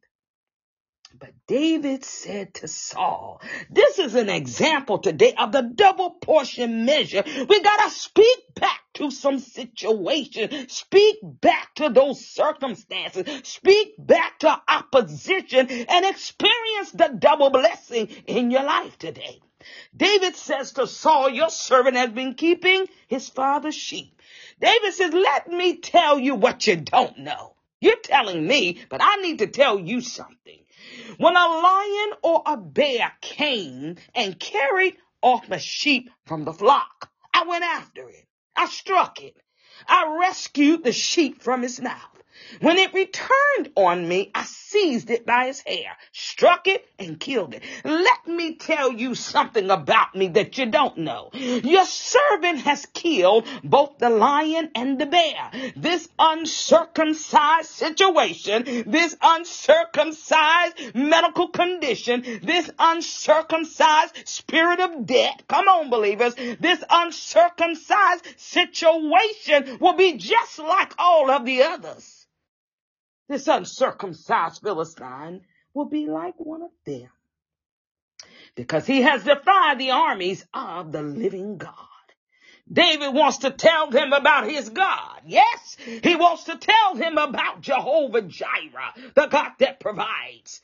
But 1.19 1.29
David 1.47 2.03
said 2.03 2.55
to 2.55 2.67
Saul, 2.67 3.39
this 3.69 3.99
is 3.99 4.15
an 4.15 4.29
example 4.29 4.97
today 4.97 5.35
of 5.37 5.51
the 5.51 5.61
double 5.61 6.11
portion 6.11 6.85
measure. 6.85 7.23
We 7.25 7.61
gotta 7.61 7.91
speak 7.91 8.55
back 8.55 8.81
to 8.95 9.11
some 9.11 9.37
situation. 9.37 10.69
Speak 10.69 11.17
back 11.21 11.75
to 11.75 11.89
those 11.89 12.25
circumstances. 12.25 13.25
Speak 13.43 13.93
back 13.99 14.39
to 14.39 14.61
opposition 14.67 15.67
and 15.69 16.05
experience 16.05 16.91
the 16.93 17.15
double 17.15 17.51
blessing 17.51 18.07
in 18.25 18.49
your 18.49 18.63
life 18.63 18.97
today. 18.97 19.39
David 19.95 20.35
says 20.35 20.71
to 20.73 20.87
Saul, 20.87 21.29
your 21.29 21.49
servant 21.49 21.95
has 21.95 22.09
been 22.09 22.33
keeping 22.33 22.87
his 23.07 23.29
father's 23.29 23.75
sheep. 23.75 24.18
David 24.59 24.93
says, 24.93 25.13
let 25.13 25.47
me 25.47 25.77
tell 25.77 26.19
you 26.19 26.35
what 26.35 26.67
you 26.67 26.75
don't 26.75 27.19
know. 27.19 27.55
You're 27.81 27.95
telling 28.03 28.45
me, 28.45 28.79
but 28.89 29.01
I 29.01 29.17
need 29.17 29.39
to 29.39 29.47
tell 29.47 29.79
you 29.79 30.01
something. 30.01 30.59
When 31.17 31.35
a 31.35 31.47
lion 31.47 32.13
or 32.23 32.43
a 32.45 32.57
bear 32.57 33.11
came 33.21 33.95
and 34.13 34.39
carried 34.39 34.97
off 35.21 35.49
a 35.49 35.59
sheep 35.59 36.09
from 36.25 36.45
the 36.45 36.53
flock, 36.53 37.09
I 37.33 37.45
went 37.45 37.63
after 37.63 38.09
it. 38.09 38.25
I 38.55 38.67
struck 38.67 39.21
it. 39.21 39.37
I 39.87 40.17
rescued 40.19 40.83
the 40.83 40.91
sheep 40.91 41.41
from 41.41 41.63
its 41.63 41.79
mouth. 41.79 42.18
When 42.61 42.77
it 42.77 42.93
returned 42.93 43.71
on 43.75 44.07
me, 44.07 44.31
I 44.35 44.43
seized 44.43 45.09
it 45.09 45.25
by 45.25 45.45
its 45.45 45.61
hair, 45.61 45.95
struck 46.11 46.67
it, 46.67 46.85
and 46.97 47.19
killed 47.19 47.53
it. 47.53 47.63
Let 47.83 48.27
me 48.27 48.55
tell 48.55 48.91
you 48.91 49.15
something 49.15 49.69
about 49.69 50.15
me 50.15 50.27
that 50.29 50.57
you 50.57 50.65
don't 50.65 50.97
know. 50.97 51.29
Your 51.33 51.85
servant 51.85 52.59
has 52.61 52.85
killed 52.87 53.47
both 53.63 53.97
the 53.97 54.09
lion 54.09 54.71
and 54.75 54.99
the 54.99 55.05
bear. 55.05 55.51
This 55.75 56.09
uncircumcised 56.17 57.69
situation, 57.69 58.83
this 58.85 59.15
uncircumcised 59.21 60.95
medical 60.95 61.47
condition, 61.49 62.41
this 62.43 62.69
uncircumcised 62.77 64.27
spirit 64.27 64.79
of 64.79 65.05
debt, 65.05 65.43
come 65.47 65.67
on 65.67 65.89
believers, 65.89 66.35
this 66.35 66.83
uncircumcised 66.89 68.25
situation 68.37 69.77
will 69.79 69.95
be 69.95 70.17
just 70.17 70.59
like 70.59 70.93
all 70.97 71.31
of 71.31 71.45
the 71.45 71.63
others. 71.63 72.19
This 73.29 73.47
uncircumcised 73.47 74.63
Philistine 74.63 75.41
will 75.75 75.85
be 75.85 76.07
like 76.07 76.33
one 76.37 76.63
of 76.63 76.71
them 76.83 77.09
because 78.55 78.87
he 78.87 79.03
has 79.03 79.23
defied 79.23 79.77
the 79.77 79.91
armies 79.91 80.43
of 80.51 80.91
the 80.91 81.03
living 81.03 81.57
God. 81.57 81.75
David 82.71 83.13
wants 83.13 83.37
to 83.39 83.51
tell 83.51 83.91
him 83.91 84.13
about 84.13 84.49
his 84.49 84.69
God. 84.69 85.21
Yes, 85.27 85.77
he 85.79 86.15
wants 86.15 86.45
to 86.45 86.57
tell 86.57 86.95
him 86.95 87.19
about 87.19 87.61
Jehovah 87.61 88.23
Jireh, 88.23 89.11
the 89.13 89.27
God 89.27 89.51
that 89.59 89.79
provides. 89.79 90.61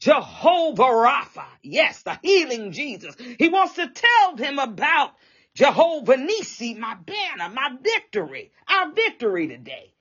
Jehovah 0.00 0.82
Rapha. 0.82 1.46
Yes, 1.62 2.02
the 2.02 2.18
healing 2.22 2.72
Jesus. 2.72 3.14
He 3.38 3.48
wants 3.48 3.74
to 3.74 3.88
tell 3.88 4.36
him 4.36 4.58
about 4.58 5.12
Jehovah 5.54 6.16
Nisi, 6.16 6.74
my 6.74 6.94
banner, 6.94 7.54
my 7.54 7.76
victory, 7.80 8.50
our 8.68 8.92
victory 8.92 9.46
today. 9.46 9.92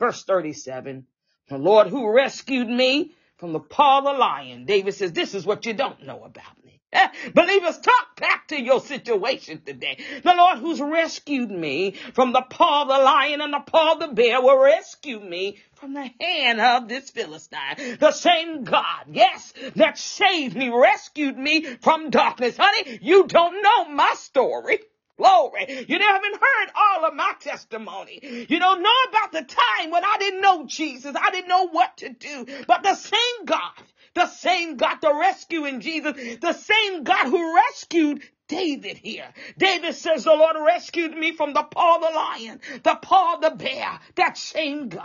Verse 0.00 0.24
37, 0.24 1.06
the 1.50 1.58
Lord 1.58 1.88
who 1.88 2.10
rescued 2.10 2.68
me 2.68 3.14
from 3.36 3.52
the 3.52 3.60
paw 3.60 3.98
of 3.98 4.04
the 4.04 4.12
lion. 4.12 4.64
David 4.64 4.94
says, 4.94 5.12
this 5.12 5.34
is 5.34 5.44
what 5.44 5.66
you 5.66 5.74
don't 5.74 6.06
know 6.06 6.24
about 6.24 6.64
me. 6.64 6.80
Believers, 7.34 7.78
talk 7.78 8.16
back 8.18 8.48
to 8.48 8.60
your 8.60 8.80
situation 8.80 9.60
today. 9.64 10.02
The 10.24 10.34
Lord 10.34 10.58
who's 10.58 10.80
rescued 10.80 11.50
me 11.50 11.92
from 12.14 12.32
the 12.32 12.40
paw 12.40 12.82
of 12.82 12.88
the 12.88 12.98
lion 12.98 13.42
and 13.42 13.52
the 13.52 13.60
paw 13.60 13.92
of 13.92 14.00
the 14.00 14.08
bear 14.08 14.40
will 14.40 14.58
rescue 14.58 15.20
me 15.20 15.58
from 15.74 15.92
the 15.92 16.10
hand 16.18 16.60
of 16.60 16.88
this 16.88 17.10
Philistine. 17.10 17.98
The 18.00 18.12
same 18.12 18.64
God, 18.64 19.04
yes, 19.08 19.52
that 19.76 19.98
saved 19.98 20.56
me, 20.56 20.70
rescued 20.70 21.36
me 21.36 21.62
from 21.62 22.08
darkness. 22.08 22.56
Honey, 22.58 22.98
you 23.02 23.26
don't 23.26 23.62
know 23.62 23.94
my 23.94 24.14
story. 24.16 24.78
Glory. 25.20 25.84
You 25.86 25.98
haven't 25.98 26.34
heard 26.34 26.70
all 26.74 27.04
of 27.04 27.14
my 27.14 27.34
testimony. 27.40 28.46
You 28.48 28.58
don't 28.58 28.82
know 28.82 28.88
about 29.10 29.32
the 29.32 29.42
time 29.42 29.90
when 29.90 30.02
I 30.02 30.16
didn't 30.18 30.40
know 30.40 30.64
Jesus. 30.66 31.14
I 31.14 31.30
didn't 31.30 31.48
know 31.48 31.68
what 31.68 31.98
to 31.98 32.08
do. 32.08 32.46
But 32.66 32.82
the 32.82 32.94
same 32.94 33.44
God, 33.44 33.72
the 34.14 34.28
same 34.28 34.78
God, 34.78 34.96
the 35.02 35.14
rescuing 35.14 35.80
Jesus, 35.80 36.14
the 36.40 36.54
same 36.54 37.04
God 37.04 37.26
who 37.26 37.54
rescued 37.54 38.22
David 38.48 38.96
here. 38.96 39.28
David 39.58 39.94
says, 39.94 40.24
the 40.24 40.30
Lord 40.30 40.56
rescued 40.66 41.12
me 41.14 41.32
from 41.32 41.52
the 41.52 41.64
paw 41.64 41.96
of 41.96 42.00
the 42.00 42.16
lion, 42.16 42.60
the 42.82 42.98
paw 43.02 43.34
of 43.34 43.42
the 43.42 43.50
bear. 43.50 44.00
That 44.14 44.38
same 44.38 44.88
God. 44.88 45.04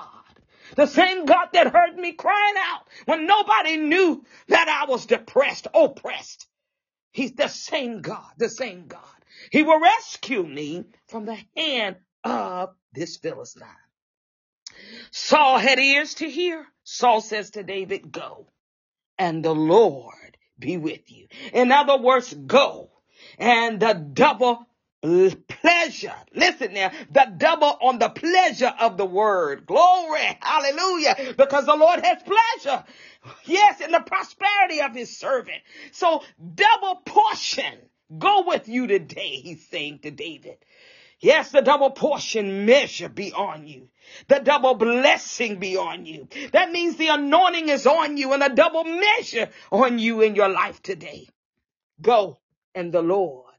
The 0.78 0.86
same 0.88 1.26
God 1.26 1.50
that 1.52 1.74
heard 1.74 1.98
me 1.98 2.14
crying 2.14 2.56
out 2.58 2.88
when 3.04 3.28
nobody 3.28 3.76
knew 3.76 4.24
that 4.48 4.70
I 4.70 4.90
was 4.90 5.08
depressed, 5.08 5.68
oppressed. 5.74 6.48
He's 7.12 7.34
the 7.34 7.50
same 7.50 8.02
God, 8.02 8.32
the 8.38 8.50
same 8.50 8.88
God. 8.88 9.02
He 9.52 9.64
will 9.64 9.80
rescue 9.80 10.44
me 10.44 10.86
from 11.08 11.26
the 11.26 11.38
hand 11.56 11.98
of 12.24 12.76
this 12.94 13.18
Philistine. 13.18 13.68
Saul 15.12 15.58
had 15.58 15.80
ears 15.80 16.16
to 16.16 16.30
hear. 16.30 16.66
Saul 16.84 17.22
says 17.22 17.52
to 17.52 17.64
David, 17.64 18.12
go 18.12 18.48
and 19.18 19.44
the 19.44 19.56
Lord 19.56 20.38
be 20.58 20.78
with 20.78 21.12
you. 21.12 21.28
In 21.54 21.72
other 21.72 21.98
words, 21.98 22.34
go 22.34 22.90
and 23.38 23.80
the 23.80 23.94
double 23.94 24.68
pleasure. 25.48 26.16
Listen 26.34 26.74
now, 26.74 26.92
the 27.12 27.32
double 27.38 27.78
on 27.82 28.00
the 28.00 28.10
pleasure 28.10 28.74
of 28.80 28.98
the 28.98 29.06
word. 29.06 29.66
Glory. 29.66 30.38
Hallelujah. 30.42 31.36
Because 31.38 31.66
the 31.66 31.76
Lord 31.76 32.04
has 32.04 32.24
pleasure. 32.24 32.84
Yes, 33.46 33.82
in 33.82 33.92
the 33.92 34.00
prosperity 34.00 34.82
of 34.82 34.96
his 34.96 35.18
servant. 35.18 35.62
So 35.92 36.24
double 36.56 37.02
portion 37.06 37.74
go 38.16 38.44
with 38.48 38.68
you 38.68 38.88
today, 38.88 39.40
he's 39.42 39.68
saying 39.68 40.00
to 40.00 40.12
David. 40.12 40.58
Yes, 41.20 41.52
the 41.52 41.62
double 41.62 41.92
portion 41.92 42.66
measure 42.66 43.10
be 43.10 43.32
on 43.32 43.68
you. 43.68 43.90
The 44.28 44.40
double 44.40 44.76
blessing 44.76 45.60
be 45.60 45.78
on 45.78 46.06
you. 46.06 46.28
That 46.52 46.72
means 46.72 46.98
the 46.98 47.08
anointing 47.08 47.70
is 47.70 47.88
on 47.88 48.18
you 48.18 48.34
and 48.34 48.44
a 48.44 48.50
double 48.50 48.84
measure 48.84 49.50
on 49.72 49.98
you 49.98 50.22
in 50.22 50.36
your 50.36 50.50
life 50.50 50.82
today. 50.82 51.28
Go 52.02 52.40
and 52.74 52.92
the 52.92 53.02
Lord 53.02 53.54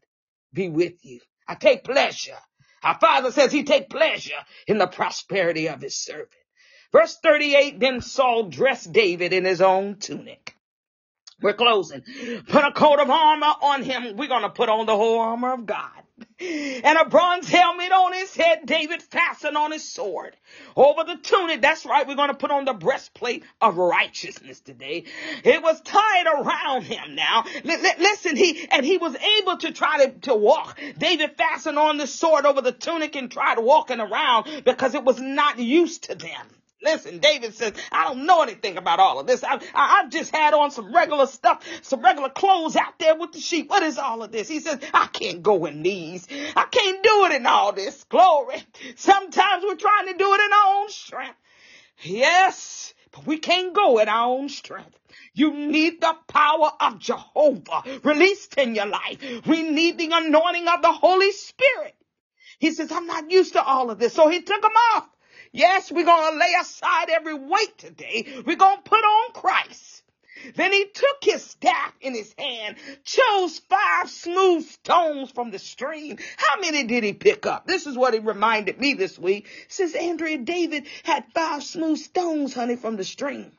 be 0.53 0.69
with 0.69 1.05
you. 1.05 1.21
I 1.49 1.55
take 1.55 1.85
pleasure. 1.85 2.39
Our 2.83 2.99
Father 2.99 3.33
says 3.33 3.53
he 3.53 3.65
take 3.65 3.89
pleasure 3.89 4.45
in 4.67 4.79
the 4.79 4.87
prosperity 4.87 5.69
of 5.69 5.81
his 5.81 5.97
servant. 5.97 6.31
Verse 6.93 7.19
38, 7.23 7.81
then 7.81 8.01
Saul 8.01 8.45
dressed 8.45 8.93
David 8.93 9.33
in 9.33 9.45
his 9.45 9.61
own 9.61 9.97
tunic. 9.97 10.56
We're 11.43 11.53
closing. 11.53 12.03
Put 12.49 12.65
a 12.65 12.73
coat 12.73 12.99
of 12.99 13.11
armor 13.11 13.53
on 13.63 13.83
him. 13.83 14.17
We're 14.17 14.29
going 14.29 14.43
to 14.43 14.51
put 14.51 14.69
on 14.69 14.87
the 14.87 14.97
whole 14.97 15.19
armor 15.19 15.53
of 15.53 15.67
God. 15.67 15.91
And 16.41 16.99
a 16.99 17.05
bronze 17.05 17.49
helmet 17.49 17.93
on 17.93 18.15
his 18.15 18.35
head, 18.35 18.61
David 18.65 19.03
fastened 19.03 19.57
on 19.57 19.71
his 19.71 19.87
sword. 19.87 20.35
Over 20.75 21.05
the 21.05 21.17
tunic, 21.17 21.61
that's 21.61 21.85
right, 21.85 22.07
we're 22.09 22.17
going 22.17 22.31
to 22.31 22.35
put 22.35 22.51
on 22.51 22.65
the 22.65 22.73
breastplate 22.73 23.45
of 23.61 23.77
righteousness 23.77 24.61
today. 24.61 25.05
It 25.45 25.63
was 25.63 25.81
tied 25.83 26.27
around 26.27 26.85
him 26.85 27.15
now. 27.15 27.45
Listen, 27.65 28.37
he, 28.37 28.67
and 28.71 28.85
he 28.85 28.97
was 28.97 29.15
able 29.41 29.59
to 29.59 29.73
try 29.73 30.07
to, 30.07 30.13
to 30.21 30.35
walk. 30.35 30.81
David 30.97 31.37
fastened 31.37 31.79
on 31.79 31.99
the 31.99 32.07
sword 32.07 32.47
over 32.47 32.63
the 32.63 32.73
tunic 32.73 33.15
and 33.15 33.31
tried 33.31 33.59
walking 33.59 34.01
around 34.01 34.65
because 34.65 34.95
it 34.95 35.05
was 35.05 35.21
not 35.21 35.59
used 35.59 36.05
to 36.05 36.15
them. 36.15 36.47
Listen, 36.83 37.19
David 37.19 37.55
says, 37.55 37.73
I 37.91 38.05
don't 38.05 38.27
know 38.27 38.43
anything 38.43 38.77
about 38.77 39.01
all 39.01 39.19
of 39.19 39.27
this. 39.27 39.43
I, 39.43 39.59
I, 39.75 40.03
have 40.03 40.11
just 40.11 40.35
had 40.35 40.53
on 40.53 40.71
some 40.71 40.95
regular 40.95 41.27
stuff, 41.27 41.67
some 41.83 42.03
regular 42.03 42.29
clothes 42.29 42.77
out 42.77 42.99
there 42.99 43.17
with 43.17 43.33
the 43.33 43.41
sheep. 43.41 43.71
What 43.71 43.83
is 43.83 43.99
all 43.99 44.23
of 44.23 44.31
this? 44.31 44.47
He 44.47 44.61
says, 44.61 44.79
I 44.93 45.07
can't 45.07 45.43
go 45.43 45.65
in 45.65 45.83
these. 45.83 46.27
I 46.55 46.67
can't 46.71 47.03
do 47.03 47.25
it 47.27 47.33
in 47.33 47.47
all 47.47 47.73
this 47.73 48.05
glory. 48.05 48.63
Sometimes 48.97 49.65
we're 49.65 49.77
trying 49.77 50.09
to 50.09 50.19
do 50.19 50.35
it 50.35 50.41
in 50.41 50.53
our 50.53 50.83
own 50.83 50.91
strength. 50.91 51.39
Yes, 52.03 52.93
but 53.11 53.27
we 53.27 53.39
can't 53.39 53.73
go 53.73 53.99
in 53.99 54.09
our 54.09 54.29
own 54.29 54.51
strength. 54.51 54.99
You 55.33 55.55
need 55.55 56.01
the 56.01 56.15
power 56.29 56.73
of 56.79 56.99
Jehovah 56.99 57.83
released 58.05 58.59
in 58.59 58.75
your 58.75 58.87
life. 58.87 59.19
We 59.47 59.63
need 59.63 59.97
the 59.97 60.11
anointing 60.13 60.69
of 60.69 60.83
the 60.83 60.93
Holy 60.93 61.33
Spirit. 61.33 61.95
He 62.59 62.71
says, 62.71 62.93
I'm 62.93 63.07
not 63.07 63.31
used 63.31 63.55
to 63.55 63.63
all 63.63 63.91
of 63.91 63.99
this. 63.99 64.13
So 64.13 64.29
he 64.29 64.43
took 64.43 64.61
them 64.61 64.73
off. 64.95 65.09
Yes, 65.57 65.91
we're 65.91 66.05
going 66.05 66.35
to 66.35 66.39
lay 66.39 66.53
aside 66.61 67.09
every 67.09 67.33
weight 67.33 67.79
today. 67.79 68.43
We're 68.45 68.57
going 68.57 68.77
to 68.77 68.83
put 68.83 69.03
on 69.03 69.33
Christ. 69.33 70.03
Then 70.55 70.71
he 70.71 70.85
took 70.85 71.17
his 71.23 71.43
staff 71.43 71.95
in 72.03 72.13
his 72.13 72.35
hand, 72.39 72.77
chose 73.05 73.59
five 73.61 74.11
smooth 74.11 74.69
stones 74.69 75.31
from 75.31 75.51
the 75.51 75.59
stream. 75.59 76.19
How 76.37 76.61
many 76.61 76.85
did 76.85 77.05
he 77.05 77.15
pick 77.15 77.47
up? 77.47 77.67
This 77.67 77.87
is 77.87 77.97
what 77.97 78.13
he 78.13 78.21
reminded 78.21 78.79
me 78.79 78.93
this 78.93 79.19
week. 79.19 79.49
Says 79.69 79.95
Andrea 79.95 80.37
David 80.37 80.89
had 81.05 81.25
five 81.33 81.63
smooth 81.63 82.01
stones, 82.01 82.53
honey, 82.53 82.77
from 82.77 82.97
the 82.97 83.05
stream 83.05 83.51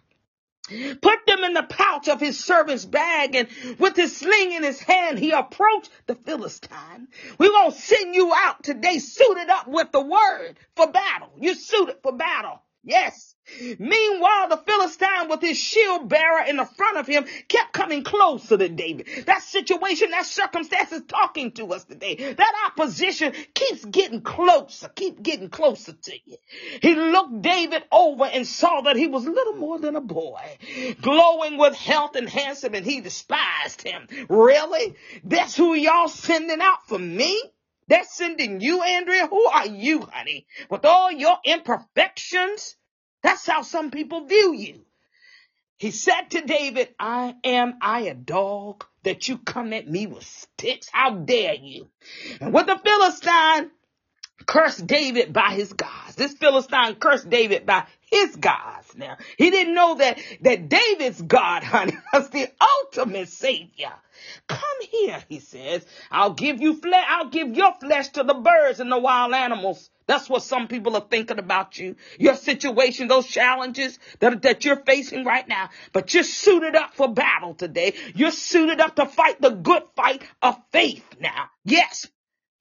put 0.67 1.25
them 1.25 1.43
in 1.43 1.53
the 1.53 1.63
pouch 1.63 2.07
of 2.07 2.19
his 2.19 2.43
servant's 2.43 2.85
bag, 2.85 3.35
and 3.35 3.47
with 3.79 3.95
his 3.95 4.15
sling 4.15 4.51
in 4.51 4.63
his 4.63 4.79
hand, 4.79 5.19
he 5.19 5.31
approached 5.31 5.89
the 6.07 6.15
Philistine. 6.15 7.07
We're 7.37 7.49
going 7.49 7.71
to 7.71 7.77
send 7.77 8.15
you 8.15 8.33
out 8.35 8.63
today 8.63 8.99
suited 8.99 9.49
up 9.49 9.67
with 9.67 9.91
the 9.91 10.01
word 10.01 10.55
for 10.75 10.91
battle. 10.91 11.31
You're 11.39 11.55
suited 11.55 11.97
for 12.03 12.13
battle. 12.13 12.61
Yes. 12.83 13.35
Meanwhile, 13.79 14.49
the 14.49 14.57
Philistine 14.57 15.29
with 15.29 15.41
his 15.41 15.57
shield 15.57 16.09
bearer 16.09 16.45
in 16.47 16.57
the 16.57 16.65
front 16.65 16.97
of 16.97 17.07
him 17.07 17.25
kept 17.47 17.73
coming 17.73 18.03
closer 18.03 18.57
to 18.57 18.69
David. 18.69 19.07
That 19.25 19.41
situation, 19.41 20.11
that 20.11 20.25
circumstance 20.25 20.91
is 20.91 21.03
talking 21.07 21.51
to 21.53 21.73
us 21.73 21.85
today. 21.85 22.33
That 22.33 22.53
opposition 22.67 23.33
keeps 23.53 23.85
getting 23.85 24.21
closer, 24.21 24.89
keep 24.89 25.21
getting 25.21 25.49
closer 25.49 25.93
to 25.93 26.13
you. 26.25 26.37
He 26.81 26.95
looked 26.95 27.41
David 27.41 27.83
over 27.91 28.25
and 28.25 28.45
saw 28.45 28.81
that 28.81 28.95
he 28.95 29.07
was 29.07 29.25
little 29.25 29.55
more 29.55 29.79
than 29.79 29.95
a 29.95 30.01
boy, 30.01 30.41
glowing 31.01 31.57
with 31.57 31.75
health 31.75 32.15
and 32.15 32.29
handsome, 32.29 32.75
and 32.75 32.85
he 32.85 33.01
despised 33.01 33.81
him. 33.81 34.07
Really? 34.29 34.95
That's 35.23 35.55
who 35.55 35.73
y'all 35.73 36.09
sending 36.09 36.61
out 36.61 36.87
for 36.87 36.99
me? 36.99 37.41
They're 37.87 38.03
sending 38.03 38.59
you, 38.59 38.83
Andrea? 38.83 39.27
Who 39.27 39.45
are 39.45 39.67
you, 39.67 40.01
honey? 40.01 40.45
With 40.69 40.83
all 40.83 41.11
your 41.11 41.37
imperfections? 41.45 42.75
That's 43.23 43.45
how 43.45 43.61
some 43.61 43.91
people 43.91 44.25
view 44.25 44.53
you. 44.53 44.85
He 45.77 45.91
said 45.91 46.31
to 46.31 46.41
David, 46.41 46.89
I 46.99 47.35
am 47.43 47.75
I 47.81 48.01
a 48.01 48.15
dog 48.15 48.85
that 49.03 49.27
you 49.27 49.37
come 49.37 49.73
at 49.73 49.87
me 49.87 50.07
with 50.07 50.25
sticks? 50.25 50.89
How 50.91 51.11
dare 51.11 51.53
you? 51.53 51.87
And 52.41 52.53
with 52.53 52.65
the 52.65 52.79
Philistine, 52.83 53.71
cursed 54.45 54.87
David 54.87 55.33
by 55.33 55.51
his 55.51 55.73
gods. 55.73 56.15
This 56.15 56.33
Philistine 56.33 56.95
cursed 56.95 57.29
David 57.29 57.65
by 57.65 57.85
his 58.09 58.35
gods. 58.35 58.95
Now, 58.95 59.17
he 59.37 59.51
didn't 59.51 59.75
know 59.75 59.95
that, 59.95 60.19
that 60.41 60.69
David's 60.69 61.21
God, 61.21 61.63
honey, 61.63 61.97
was 62.13 62.29
the 62.29 62.49
ultimate 62.85 63.29
savior. 63.29 63.93
Come 64.47 64.59
here, 64.89 65.23
he 65.29 65.39
says. 65.39 65.85
I'll 66.09 66.33
give 66.33 66.59
you 66.59 66.75
flesh. 66.75 67.05
I'll 67.07 67.29
give 67.29 67.55
your 67.55 67.73
flesh 67.79 68.09
to 68.09 68.23
the 68.23 68.33
birds 68.33 68.79
and 68.79 68.91
the 68.91 68.97
wild 68.97 69.33
animals. 69.33 69.89
That's 70.07 70.29
what 70.29 70.43
some 70.43 70.67
people 70.67 70.95
are 70.95 71.05
thinking 71.07 71.37
about 71.37 71.77
you, 71.77 71.97
your 72.17 72.35
situation, 72.35 73.07
those 73.07 73.27
challenges 73.27 73.99
that, 74.19 74.41
that 74.43 74.65
you're 74.65 74.83
facing 74.85 75.25
right 75.25 75.47
now. 75.47 75.69
But 75.91 76.13
you're 76.13 76.23
suited 76.23 76.75
up 76.75 76.95
for 76.95 77.13
battle 77.13 77.53
today. 77.53 77.93
You're 78.15 78.31
suited 78.31 78.79
up 78.79 78.95
to 78.95 79.05
fight 79.05 79.41
the 79.41 79.49
good 79.49 79.83
fight 79.95 80.23
of 80.41 80.57
faith 80.71 81.05
now. 81.19 81.49
Yes. 81.65 82.07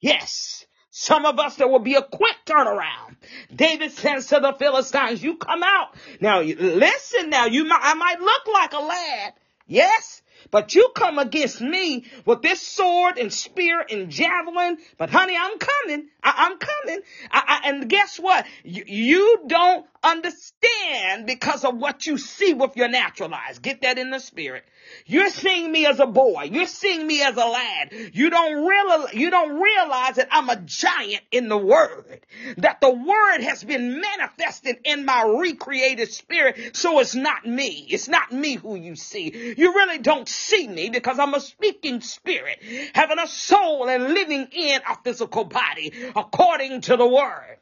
Yes. 0.01 0.65
Some 0.99 1.25
of 1.25 1.39
us, 1.39 1.55
there 1.55 1.67
will 1.67 1.79
be 1.79 1.95
a 1.95 2.01
quick 2.01 2.35
turnaround. 2.45 3.15
David 3.55 3.91
says 3.91 4.25
to 4.27 4.39
the 4.39 4.53
Philistines, 4.53 5.23
you 5.23 5.37
come 5.37 5.61
out. 5.63 5.95
Now, 6.19 6.41
listen 6.41 7.29
now, 7.29 7.45
you 7.45 7.65
might, 7.65 7.81
I 7.81 7.93
might 7.93 8.19
look 8.19 8.47
like 8.51 8.73
a 8.73 8.79
lad. 8.79 9.33
Yes. 9.67 10.21
But 10.51 10.75
you 10.75 10.89
come 10.95 11.19
against 11.19 11.61
me 11.61 12.05
with 12.25 12.41
this 12.41 12.61
sword 12.61 13.17
and 13.17 13.31
spear 13.31 13.83
and 13.89 14.09
javelin. 14.09 14.77
But 14.97 15.09
honey, 15.09 15.35
I'm 15.39 15.57
coming. 15.57 16.07
I, 16.23 16.47
am 16.49 16.57
coming. 16.57 17.01
I, 17.31 17.61
I, 17.63 17.69
and 17.69 17.89
guess 17.89 18.17
what? 18.17 18.45
You, 18.63 18.83
you 18.87 19.43
don't 19.47 19.85
understand 20.03 21.25
because 21.25 21.63
of 21.63 21.77
what 21.77 22.07
you 22.07 22.17
see 22.17 22.53
with 22.53 22.75
your 22.75 22.87
natural 22.87 23.33
eyes. 23.33 23.59
Get 23.59 23.81
that 23.81 23.97
in 23.97 24.09
the 24.09 24.19
spirit. 24.19 24.63
You're 25.05 25.29
seeing 25.29 25.71
me 25.71 25.85
as 25.85 25.99
a 25.99 26.05
boy. 26.05 26.49
You're 26.51 26.65
seeing 26.65 27.05
me 27.05 27.21
as 27.21 27.35
a 27.35 27.45
lad. 27.45 27.93
You 28.13 28.29
don't 28.29 28.65
realize, 28.65 29.13
you 29.13 29.29
don't 29.29 29.61
realize 29.61 30.15
that 30.15 30.29
I'm 30.31 30.49
a 30.49 30.55
giant 30.57 31.23
in 31.31 31.49
the 31.49 31.57
word. 31.57 32.21
That 32.57 32.79
the 32.81 32.91
word 32.91 33.41
has 33.41 33.63
been 33.63 33.99
manifested 33.99 34.77
in 34.83 35.05
my 35.05 35.23
recreated 35.39 36.11
spirit. 36.11 36.75
So 36.75 36.99
it's 36.99 37.15
not 37.15 37.45
me. 37.45 37.87
It's 37.89 38.07
not 38.07 38.31
me 38.31 38.55
who 38.55 38.75
you 38.75 38.95
see. 38.95 39.55
You 39.57 39.73
really 39.73 39.99
don't 39.99 40.26
see 40.27 40.67
me 40.67 40.89
because 40.89 41.19
I'm 41.19 41.33
a 41.33 41.39
speaking 41.39 42.01
spirit, 42.01 42.59
having 42.93 43.19
a 43.19 43.27
soul 43.27 43.89
and 43.89 44.13
living 44.13 44.47
in 44.51 44.81
a 44.87 44.97
physical 45.03 45.45
body 45.45 45.93
according 46.15 46.81
to 46.81 46.97
the 46.97 47.07
word. 47.07 47.57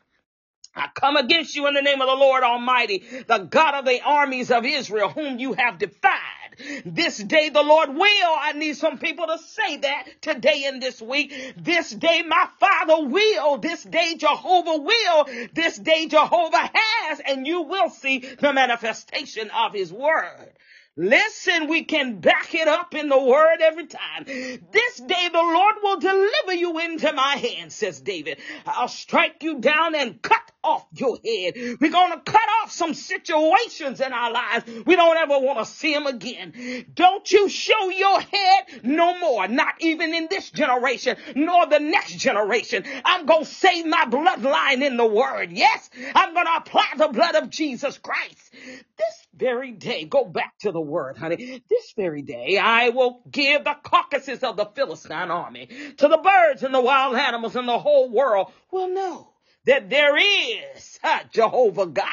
I 0.76 0.90
come 0.94 1.16
against 1.16 1.56
you 1.56 1.68
in 1.68 1.74
the 1.74 1.82
name 1.82 2.02
of 2.02 2.08
the 2.08 2.16
Lord 2.16 2.44
Almighty, 2.44 3.06
the 3.28 3.38
God 3.38 3.76
of 3.76 3.86
the 3.86 4.02
armies 4.02 4.52
of 4.52 4.66
Israel, 4.66 5.10
whom 5.10 5.40
you 5.40 5.54
have 5.54 5.78
defied. 5.78 6.82
This 6.86 7.18
day 7.18 7.50
the 7.50 7.64
Lord 7.64 7.90
will. 7.90 8.36
I 8.40 8.54
need 8.56 8.76
some 8.76 8.98
people 8.98 9.28
to 9.28 9.38
say 9.38 9.78
that 9.78 10.08
today 10.22 10.64
and 10.66 10.82
this 10.82 11.02
week. 11.02 11.34
This 11.58 11.90
day 11.90 12.24
my 12.24 12.48
Father 12.60 13.06
will. 13.08 13.58
This 13.58 13.84
day 13.84 14.16
Jehovah 14.18 14.82
will. 14.82 15.50
This 15.54 15.78
day 15.78 16.08
Jehovah 16.08 16.72
has, 16.74 17.22
and 17.26 17.48
you 17.48 17.62
will 17.62 17.90
see 17.90 18.20
the 18.20 18.54
manifestation 18.54 19.50
of 19.52 19.74
his 19.74 19.92
word. 19.92 20.52
Listen, 20.98 21.68
we 21.68 21.84
can 21.84 22.22
back 22.22 22.56
it 22.56 22.70
up 22.70 22.96
in 22.96 23.10
the 23.10 23.22
word 23.22 23.58
every 23.62 23.86
time. 23.86 24.24
This 24.26 24.98
day 24.98 25.30
the 25.30 25.38
Lord 25.38 25.76
will 25.84 26.00
deliver 26.00 26.54
you 26.54 26.80
into 26.80 27.12
my 27.12 27.36
hands, 27.36 27.76
says 27.76 28.00
David. 28.00 28.40
I'll 28.66 28.88
strike 28.88 29.44
you 29.44 29.60
down 29.60 29.94
and 29.94 30.22
cut 30.22 30.52
off 30.64 30.88
your 30.94 31.18
head. 31.24 31.54
We're 31.82 31.92
going 31.92 32.14
to 32.14 32.20
cut 32.20 32.50
off 32.64 32.72
some 32.72 32.94
situations 32.94 34.00
in 34.00 34.14
our 34.14 34.32
lives. 34.32 34.66
We 34.86 34.96
don't 34.96 35.18
ever 35.18 35.38
want 35.38 35.60
to 35.60 35.66
see 35.66 35.94
them 35.94 36.08
again. 36.08 36.86
Don't 36.94 37.30
you 37.30 37.50
show 37.50 37.90
your 37.90 38.22
head 38.22 38.64
no 38.84 39.20
more. 39.20 39.50
Not 39.50 39.76
even 39.80 40.14
in 40.14 40.28
this 40.30 40.50
generation, 40.50 41.18
nor 41.36 41.68
the 41.68 41.80
next 41.80 42.16
generation. 42.16 42.86
I'm 43.04 43.26
going 43.26 43.44
to 43.44 43.52
save 43.52 43.86
my 43.86 44.06
bloodline 44.06 44.82
in 44.82 44.96
the 44.96 45.06
word. 45.06 45.52
Yes, 45.52 45.90
I'm 46.16 46.34
going 46.34 46.46
to 46.46 46.56
apply 46.56 46.88
the 46.98 47.10
blood 47.10 47.36
of 47.36 47.50
Jesus 47.50 47.98
Christ. 47.98 48.54
This 48.98 49.28
very 49.36 49.72
day, 49.72 50.06
go 50.06 50.26
back 50.26 50.58
to 50.60 50.72
the 50.72 50.82
word, 50.86 51.18
honey. 51.18 51.62
This 51.70 51.94
very 51.96 52.22
day, 52.22 52.58
I 52.58 52.90
will 52.90 53.22
give 53.30 53.64
the 53.64 53.76
carcasses 53.84 54.44
of 54.44 54.58
the 54.58 54.66
Philistine 54.66 55.32
army 55.32 55.68
to 55.98 56.08
the 56.08 56.18
birds 56.18 56.64
and 56.64 56.74
the 56.74 56.82
wild 56.82 57.16
animals 57.16 57.56
and 57.56 57.68
the 57.68 57.80
whole 57.80 58.10
world 58.10 58.52
will 58.72 58.90
know 58.90 59.30
that 59.66 59.90
there 59.90 60.16
is 60.18 61.00
uh, 61.04 61.20
Jehovah 61.32 61.88
God. 61.88 62.06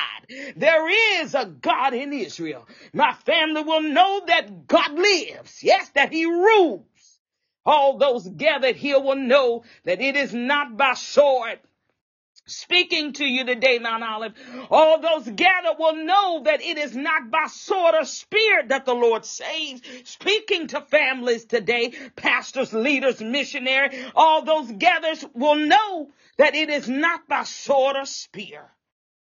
There 0.57 1.23
is 1.23 1.35
a 1.35 1.47
God 1.47 1.95
in 1.95 2.13
Israel. 2.13 2.67
My 2.93 3.13
family 3.13 3.63
will 3.63 3.83
know 3.83 4.23
that 4.27 4.67
God 4.67 4.93
lives. 4.93 5.63
Yes, 5.63 5.91
that 5.91 6.13
he 6.13 6.25
rules. 6.25 6.87
All 7.65 7.99
those 7.99 8.29
gathered 8.29 8.77
here 8.77 8.99
will 8.99 9.17
know 9.17 9.65
that 9.85 10.01
it 10.01 10.17
is 10.17 10.35
not 10.35 10.77
by 10.77 10.95
sword 10.95 11.61
speaking 12.47 13.15
to 13.15 13.25
you 13.27 13.45
today, 13.47 13.79
Mount 13.81 14.05
Olive. 14.05 14.35
All 14.71 15.01
those 15.01 15.29
gathered 15.31 15.79
will 15.79 15.97
know 16.05 16.43
that 16.45 16.63
it 16.63 16.79
is 16.79 16.97
not 16.97 17.31
by 17.31 17.47
sword 17.49 17.95
or 17.97 18.05
spear 18.05 18.65
that 18.69 18.87
the 18.87 18.95
Lord 18.95 19.25
saves. 19.25 19.83
Speaking 20.05 20.69
to 20.69 20.81
families 20.83 21.47
today, 21.47 21.95
pastors, 22.17 22.73
leaders, 22.73 23.21
missionaries, 23.23 23.95
all 24.17 24.43
those 24.45 24.73
gathers 24.73 25.25
will 25.35 25.57
know 25.57 26.11
that 26.39 26.55
it 26.55 26.71
is 26.71 26.89
not 26.89 27.29
by 27.29 27.45
sword 27.45 27.97
or 27.97 28.07
spear. 28.07 28.71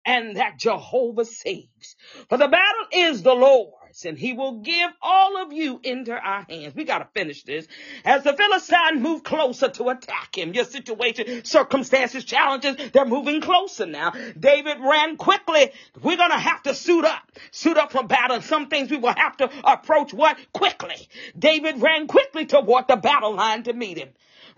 and 0.05 0.37
that 0.37 0.59
Jehovah 0.59 1.25
saves. 1.25 1.97
For 2.29 2.37
the 2.37 2.49
battle 2.49 2.87
is 2.93 3.23
the 3.23 3.35
Lord 3.35 3.73
and 4.05 4.17
he 4.17 4.33
will 4.33 4.59
give 4.59 4.91
all 5.01 5.41
of 5.41 5.51
you 5.51 5.79
into 5.83 6.13
our 6.13 6.43
hands. 6.43 6.73
We 6.75 6.85
got 6.85 6.99
to 6.99 7.07
finish 7.13 7.43
this. 7.43 7.67
As 8.05 8.23
the 8.23 8.33
Philistine 8.33 9.01
move 9.01 9.23
closer 9.23 9.69
to 9.69 9.89
attack 9.89 10.37
him, 10.37 10.53
your 10.53 10.65
situation, 10.65 11.43
circumstances, 11.43 12.23
challenges, 12.23 12.77
they're 12.91 13.05
moving 13.05 13.41
closer 13.41 13.85
now. 13.85 14.13
David 14.39 14.77
ran 14.79 15.17
quickly. 15.17 15.71
We're 16.01 16.17
going 16.17 16.31
to 16.31 16.37
have 16.37 16.63
to 16.63 16.73
suit 16.73 17.05
up, 17.05 17.31
suit 17.51 17.77
up 17.77 17.91
for 17.91 18.03
battle. 18.03 18.41
Some 18.41 18.67
things 18.67 18.89
we 18.89 18.97
will 18.97 19.13
have 19.15 19.37
to 19.37 19.49
approach 19.63 20.13
what? 20.13 20.37
Quickly. 20.53 21.09
David 21.37 21.81
ran 21.81 22.07
quickly 22.07 22.45
toward 22.45 22.87
the 22.87 22.95
battle 22.95 23.35
line 23.35 23.63
to 23.63 23.73
meet 23.73 23.97
him 23.97 24.09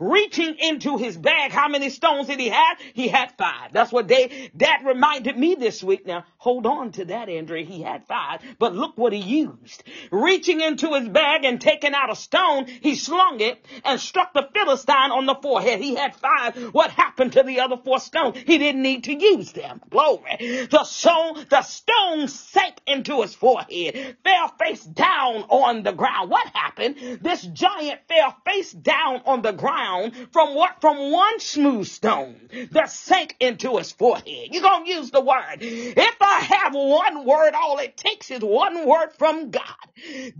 reaching 0.03 0.55
into 0.59 0.97
his 0.97 1.17
bag. 1.17 1.51
How 1.51 1.67
many 1.67 1.89
stones 1.89 2.27
did 2.27 2.39
he 2.39 2.49
have? 2.49 2.77
He 2.93 3.07
had 3.07 3.31
five. 3.37 3.71
That's 3.71 3.91
what 3.91 4.07
they, 4.07 4.51
that 4.55 4.83
reminded 4.85 5.37
me 5.37 5.55
this 5.55 5.83
week. 5.83 6.05
Now, 6.05 6.25
hold 6.37 6.65
on 6.65 6.91
to 6.93 7.05
that, 7.05 7.29
Andrea. 7.29 7.65
He 7.65 7.81
had 7.81 8.05
five, 8.05 8.41
but 8.59 8.75
look 8.75 8.97
what 8.97 9.13
he 9.13 9.19
used. 9.19 9.83
Reaching 10.11 10.61
into 10.61 10.93
his 10.93 11.07
bag 11.07 11.45
and 11.45 11.59
taking 11.59 11.93
out 11.93 12.11
a 12.11 12.15
stone, 12.15 12.67
he 12.67 12.95
slung 12.95 13.39
it 13.39 13.65
and 13.85 13.99
struck 13.99 14.33
the 14.33 14.47
Philistine 14.53 15.11
on 15.11 15.25
the 15.25 15.35
forehead. 15.35 15.79
He 15.79 15.95
had 15.95 16.15
five. 16.15 16.55
What 16.73 16.91
happened 16.91 17.33
to 17.33 17.43
the 17.43 17.61
other 17.61 17.77
four 17.77 17.99
stones? 17.99 18.37
He 18.37 18.57
didn't 18.57 18.81
need 18.81 19.05
to 19.05 19.13
use 19.13 19.51
them. 19.51 19.81
Glory. 19.89 20.67
The 20.69 20.83
stone, 20.83 21.45
the 21.49 21.61
stone 21.61 22.27
sank 22.27 22.75
into 22.85 23.21
his 23.21 23.33
forehead, 23.33 24.17
fell 24.23 24.47
face 24.59 24.83
down 24.83 25.43
on 25.49 25.83
the 25.83 25.91
ground. 25.91 26.29
What 26.29 26.47
happened? 26.47 27.19
This 27.21 27.41
giant 27.41 28.01
fell 28.07 28.35
face 28.45 28.71
down 28.71 29.21
on 29.25 29.41
the 29.41 29.51
ground 29.51 29.92
from 30.31 30.55
what? 30.55 30.81
From 30.81 31.11
one 31.11 31.39
smooth 31.39 31.87
stone 31.87 32.49
that 32.71 32.91
sank 32.91 33.35
into 33.39 33.77
his 33.77 33.91
forehead. 33.91 34.49
You're 34.51 34.61
to 34.61 34.83
use 34.89 35.11
the 35.11 35.21
word. 35.21 35.57
If 35.61 36.15
I 36.21 36.39
have 36.39 36.73
one 36.73 37.25
word, 37.25 37.53
all 37.53 37.77
it 37.79 37.97
takes 37.97 38.31
is 38.31 38.41
one 38.41 38.87
word 38.87 39.09
from 39.17 39.51
God. 39.51 39.63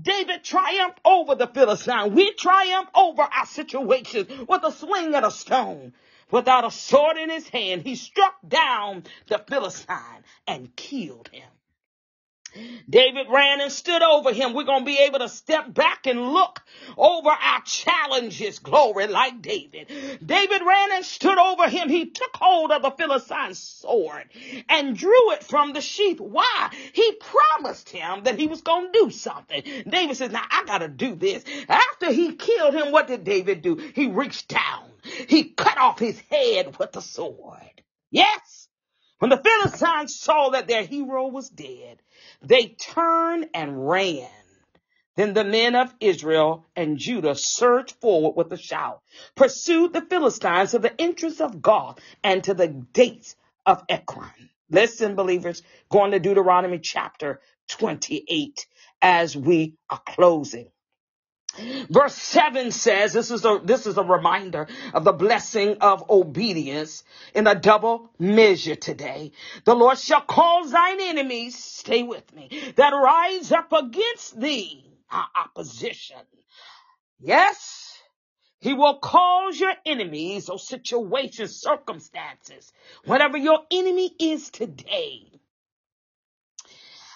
David 0.01 0.43
triumphed 0.43 0.99
over 1.05 1.35
the 1.35 1.47
Philistine. 1.47 2.13
We 2.13 2.33
triumph 2.33 2.89
over 2.95 3.21
our 3.21 3.45
situations 3.45 4.27
with 4.47 4.63
a 4.63 4.71
sling 4.71 5.15
and 5.15 5.25
a 5.25 5.31
stone. 5.31 5.93
Without 6.31 6.65
a 6.65 6.71
sword 6.71 7.17
in 7.17 7.29
his 7.29 7.47
hand, 7.49 7.83
he 7.83 7.95
struck 7.95 8.35
down 8.47 9.03
the 9.27 9.37
Philistine 9.37 10.23
and 10.47 10.75
killed 10.75 11.29
him. 11.31 11.47
David 12.89 13.27
ran 13.29 13.61
and 13.61 13.71
stood 13.71 14.01
over 14.01 14.33
him. 14.33 14.53
We're 14.53 14.63
going 14.63 14.81
to 14.81 14.85
be 14.85 14.99
able 14.99 15.19
to 15.19 15.29
step 15.29 15.73
back 15.73 16.05
and 16.05 16.33
look 16.33 16.61
over 16.97 17.29
our 17.29 17.61
challenges. 17.63 18.59
Glory 18.59 19.07
like 19.07 19.41
David. 19.41 19.87
David 20.25 20.61
ran 20.65 20.91
and 20.93 21.05
stood 21.05 21.37
over 21.37 21.69
him. 21.69 21.89
He 21.89 22.09
took 22.09 22.35
hold 22.35 22.71
of 22.71 22.81
the 22.81 22.91
Philistine's 22.91 23.59
sword 23.59 24.29
and 24.69 24.95
drew 24.95 25.31
it 25.31 25.43
from 25.43 25.73
the 25.73 25.81
sheath. 25.81 26.19
Why? 26.19 26.69
He 26.93 27.13
promised 27.13 27.89
him 27.89 28.23
that 28.23 28.39
he 28.39 28.47
was 28.47 28.61
going 28.61 28.91
to 28.91 28.99
do 28.99 29.09
something. 29.11 29.63
David 29.87 30.17
says, 30.17 30.31
now 30.31 30.45
I 30.49 30.63
got 30.65 30.79
to 30.79 30.87
do 30.87 31.15
this. 31.15 31.43
After 31.67 32.11
he 32.11 32.35
killed 32.35 32.73
him, 32.75 32.91
what 32.91 33.07
did 33.07 33.23
David 33.23 33.61
do? 33.61 33.75
He 33.75 34.07
reached 34.07 34.49
down. 34.49 34.89
He 35.27 35.45
cut 35.45 35.77
off 35.77 35.99
his 35.99 36.19
head 36.29 36.77
with 36.77 36.91
the 36.91 37.01
sword. 37.01 37.81
Yes. 38.09 38.67
When 39.19 39.29
the 39.29 39.37
Philistines 39.37 40.15
saw 40.15 40.49
that 40.49 40.67
their 40.67 40.83
hero 40.83 41.27
was 41.27 41.49
dead, 41.49 42.01
they 42.43 42.67
turned 42.67 43.49
and 43.53 43.87
ran. 43.89 44.29
Then 45.15 45.33
the 45.33 45.43
men 45.43 45.75
of 45.75 45.93
Israel 45.99 46.65
and 46.75 46.97
Judah 46.97 47.35
surged 47.35 47.95
forward 48.01 48.35
with 48.35 48.51
a 48.51 48.57
shout, 48.57 49.01
pursued 49.35 49.93
the 49.93 50.01
Philistines 50.01 50.71
to 50.71 50.79
the 50.79 50.99
entrance 51.01 51.41
of 51.41 51.61
Gath 51.61 51.99
and 52.23 52.43
to 52.45 52.53
the 52.55 52.67
gates 52.67 53.35
of 53.65 53.83
Ekron. 53.89 54.49
Listen, 54.71 55.15
believers, 55.15 55.61
going 55.89 56.11
to 56.11 56.19
Deuteronomy 56.19 56.79
chapter 56.79 57.41
28 57.69 58.67
as 59.01 59.37
we 59.37 59.75
are 59.89 60.01
closing. 60.07 60.69
Verse 61.89 62.15
7 62.15 62.71
says, 62.71 63.13
this 63.13 63.29
is 63.29 63.45
a, 63.45 63.59
this 63.63 63.85
is 63.85 63.97
a 63.97 64.03
reminder 64.03 64.67
of 64.93 65.03
the 65.03 65.11
blessing 65.11 65.77
of 65.81 66.09
obedience 66.09 67.03
in 67.35 67.45
a 67.45 67.55
double 67.55 68.09
measure 68.17 68.75
today. 68.75 69.31
The 69.65 69.75
Lord 69.75 69.99
shall 69.99 70.21
cause 70.21 70.71
thine 70.71 70.99
enemies, 70.99 71.57
stay 71.57 72.03
with 72.03 72.33
me, 72.33 72.49
that 72.75 72.89
rise 72.89 73.51
up 73.51 73.71
against 73.71 74.39
thee, 74.39 74.83
our 75.11 75.27
opposition. 75.45 76.17
Yes, 77.19 78.01
he 78.59 78.73
will 78.73 78.97
cause 78.99 79.59
your 79.59 79.73
enemies 79.85 80.49
or 80.49 80.57
situations, 80.57 81.55
circumstances, 81.55 82.73
whatever 83.05 83.37
your 83.37 83.59
enemy 83.69 84.11
is 84.19 84.49
today, 84.49 85.32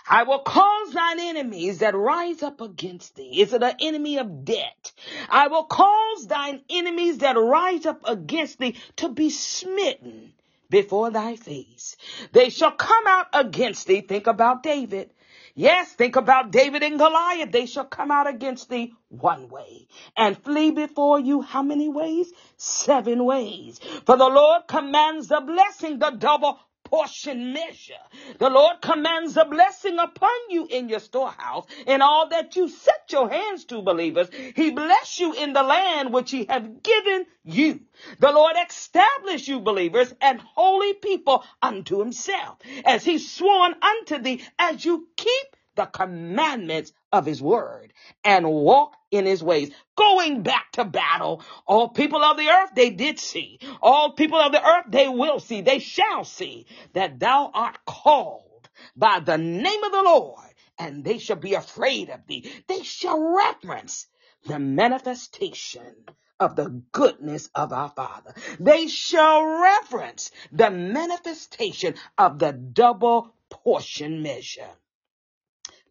I 0.09 0.23
will 0.23 0.39
cause 0.39 0.93
thine 0.93 1.19
enemies 1.19 1.79
that 1.79 1.95
rise 1.95 2.41
up 2.41 2.61
against 2.61 3.15
thee. 3.15 3.41
Is 3.41 3.53
it 3.53 3.61
an 3.61 3.75
enemy 3.79 4.17
of 4.17 4.45
debt? 4.45 4.93
I 5.29 5.47
will 5.47 5.65
cause 5.65 6.27
thine 6.27 6.61
enemies 6.69 7.17
that 7.19 7.33
rise 7.33 7.85
up 7.85 8.07
against 8.07 8.59
thee 8.59 8.77
to 8.97 9.09
be 9.09 9.29
smitten 9.29 10.33
before 10.69 11.11
thy 11.11 11.35
face. 11.35 11.97
They 12.31 12.49
shall 12.49 12.71
come 12.71 13.05
out 13.05 13.27
against 13.33 13.87
thee. 13.87 14.01
Think 14.01 14.27
about 14.27 14.63
David. 14.63 15.11
Yes, 15.55 15.91
think 15.93 16.15
about 16.15 16.51
David 16.51 16.83
and 16.83 16.99
Goliath. 16.99 17.51
They 17.51 17.65
shall 17.65 17.85
come 17.85 18.11
out 18.11 18.27
against 18.27 18.69
thee 18.69 18.93
one 19.09 19.49
way 19.49 19.87
and 20.15 20.37
flee 20.37 20.69
before 20.71 21.19
you 21.19 21.41
how 21.41 21.63
many 21.63 21.89
ways? 21.89 22.31
Seven 22.57 23.25
ways. 23.25 23.79
For 24.05 24.15
the 24.17 24.29
Lord 24.29 24.67
commands 24.67 25.29
the 25.29 25.41
blessing, 25.41 25.97
the 25.97 26.11
double 26.11 26.59
portion 26.89 27.51
measure. 27.51 27.93
The 28.39 28.49
Lord 28.49 28.81
commands 28.81 29.35
a 29.35 29.43
blessing 29.43 29.99
upon 29.99 30.29
you 30.49 30.67
in 30.67 30.87
your 30.87 30.99
storehouse 30.99 31.65
and 31.85 32.01
all 32.01 32.29
that 32.29 32.55
you 32.55 32.69
set 32.69 33.11
your 33.11 33.29
hands 33.29 33.65
to, 33.65 33.81
believers. 33.81 34.29
He 34.55 34.71
bless 34.71 35.19
you 35.19 35.33
in 35.33 35.51
the 35.51 35.63
land 35.63 36.13
which 36.13 36.31
he 36.31 36.45
have 36.45 36.81
given 36.81 37.25
you. 37.43 37.81
The 38.19 38.31
Lord 38.31 38.55
establish 38.69 39.49
you, 39.49 39.59
believers, 39.59 40.13
and 40.21 40.39
holy 40.39 40.93
people 40.93 41.43
unto 41.61 41.99
himself, 41.99 42.57
as 42.85 43.03
he 43.03 43.17
sworn 43.17 43.75
unto 43.81 44.19
thee, 44.19 44.41
as 44.57 44.85
you 44.85 45.07
keep 45.17 45.56
the 45.77 45.85
commandments 45.87 46.93
of 47.13 47.25
his 47.25 47.41
word 47.41 47.93
and 48.25 48.51
walk 48.51 48.95
in 49.11 49.25
his 49.25 49.43
ways. 49.43 49.71
Going 49.97 50.43
back 50.43 50.73
to 50.73 50.85
battle, 50.85 51.43
all 51.67 51.89
people 51.89 52.23
of 52.23 52.37
the 52.37 52.49
earth, 52.49 52.71
they 52.75 52.91
did 52.91 53.19
see. 53.19 53.59
All 53.81 54.13
people 54.13 54.39
of 54.39 54.53
the 54.53 54.65
earth, 54.65 54.85
they 54.89 55.09
will 55.09 55.39
see. 55.39 55.61
They 55.61 55.79
shall 55.79 56.25
see 56.25 56.67
that 56.93 57.19
thou 57.19 57.51
art 57.53 57.79
called 57.87 58.69
by 58.97 59.21
the 59.21 59.37
name 59.37 59.83
of 59.85 59.93
the 59.93 60.03
Lord 60.03 60.41
and 60.79 61.05
they 61.05 61.19
shall 61.19 61.37
be 61.37 61.55
afraid 61.55 62.09
of 62.09 62.27
thee. 62.27 62.51
They 62.67 62.83
shall 62.83 63.19
reverence 63.19 64.07
the 64.45 64.59
manifestation 64.59 66.05
of 66.39 66.55
the 66.55 66.83
goodness 66.91 67.49
of 67.55 67.73
our 67.73 67.89
Father. 67.89 68.33
They 68.59 68.87
shall 68.87 69.43
reverence 69.45 70.31
the 70.51 70.71
manifestation 70.71 71.95
of 72.17 72.39
the 72.39 72.53
double 72.53 73.33
portion 73.49 74.21
measure. 74.21 74.69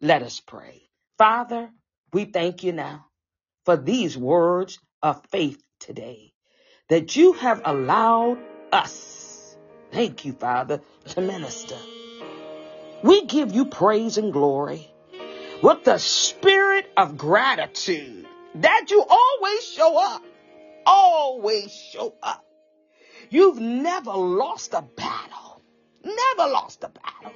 Let 0.01 0.21
us 0.21 0.39
pray. 0.39 0.83
Father, 1.17 1.71
we 2.13 2.25
thank 2.25 2.63
you 2.63 2.71
now 2.71 3.07
for 3.65 3.75
these 3.75 4.17
words 4.17 4.79
of 5.01 5.25
faith 5.31 5.61
today 5.79 6.33
that 6.89 7.15
you 7.15 7.33
have 7.33 7.61
allowed 7.65 8.37
us, 8.71 9.57
thank 9.91 10.23
you, 10.23 10.33
Father, 10.33 10.81
to 11.07 11.21
minister. 11.21 11.77
We 13.03 13.25
give 13.25 13.53
you 13.53 13.65
praise 13.65 14.17
and 14.17 14.31
glory 14.31 14.87
with 15.63 15.83
the 15.83 15.97
spirit 15.97 16.89
of 16.95 17.17
gratitude 17.17 18.27
that 18.55 18.87
you 18.89 19.03
always 19.03 19.63
show 19.65 19.97
up, 20.13 20.23
always 20.85 21.71
show 21.71 22.13
up. 22.21 22.45
You've 23.29 23.59
never 23.59 24.11
lost 24.11 24.73
a 24.73 24.83
battle, 24.83 25.61
never 26.03 26.51
lost 26.51 26.83
a 26.83 26.89
battle. 26.89 27.33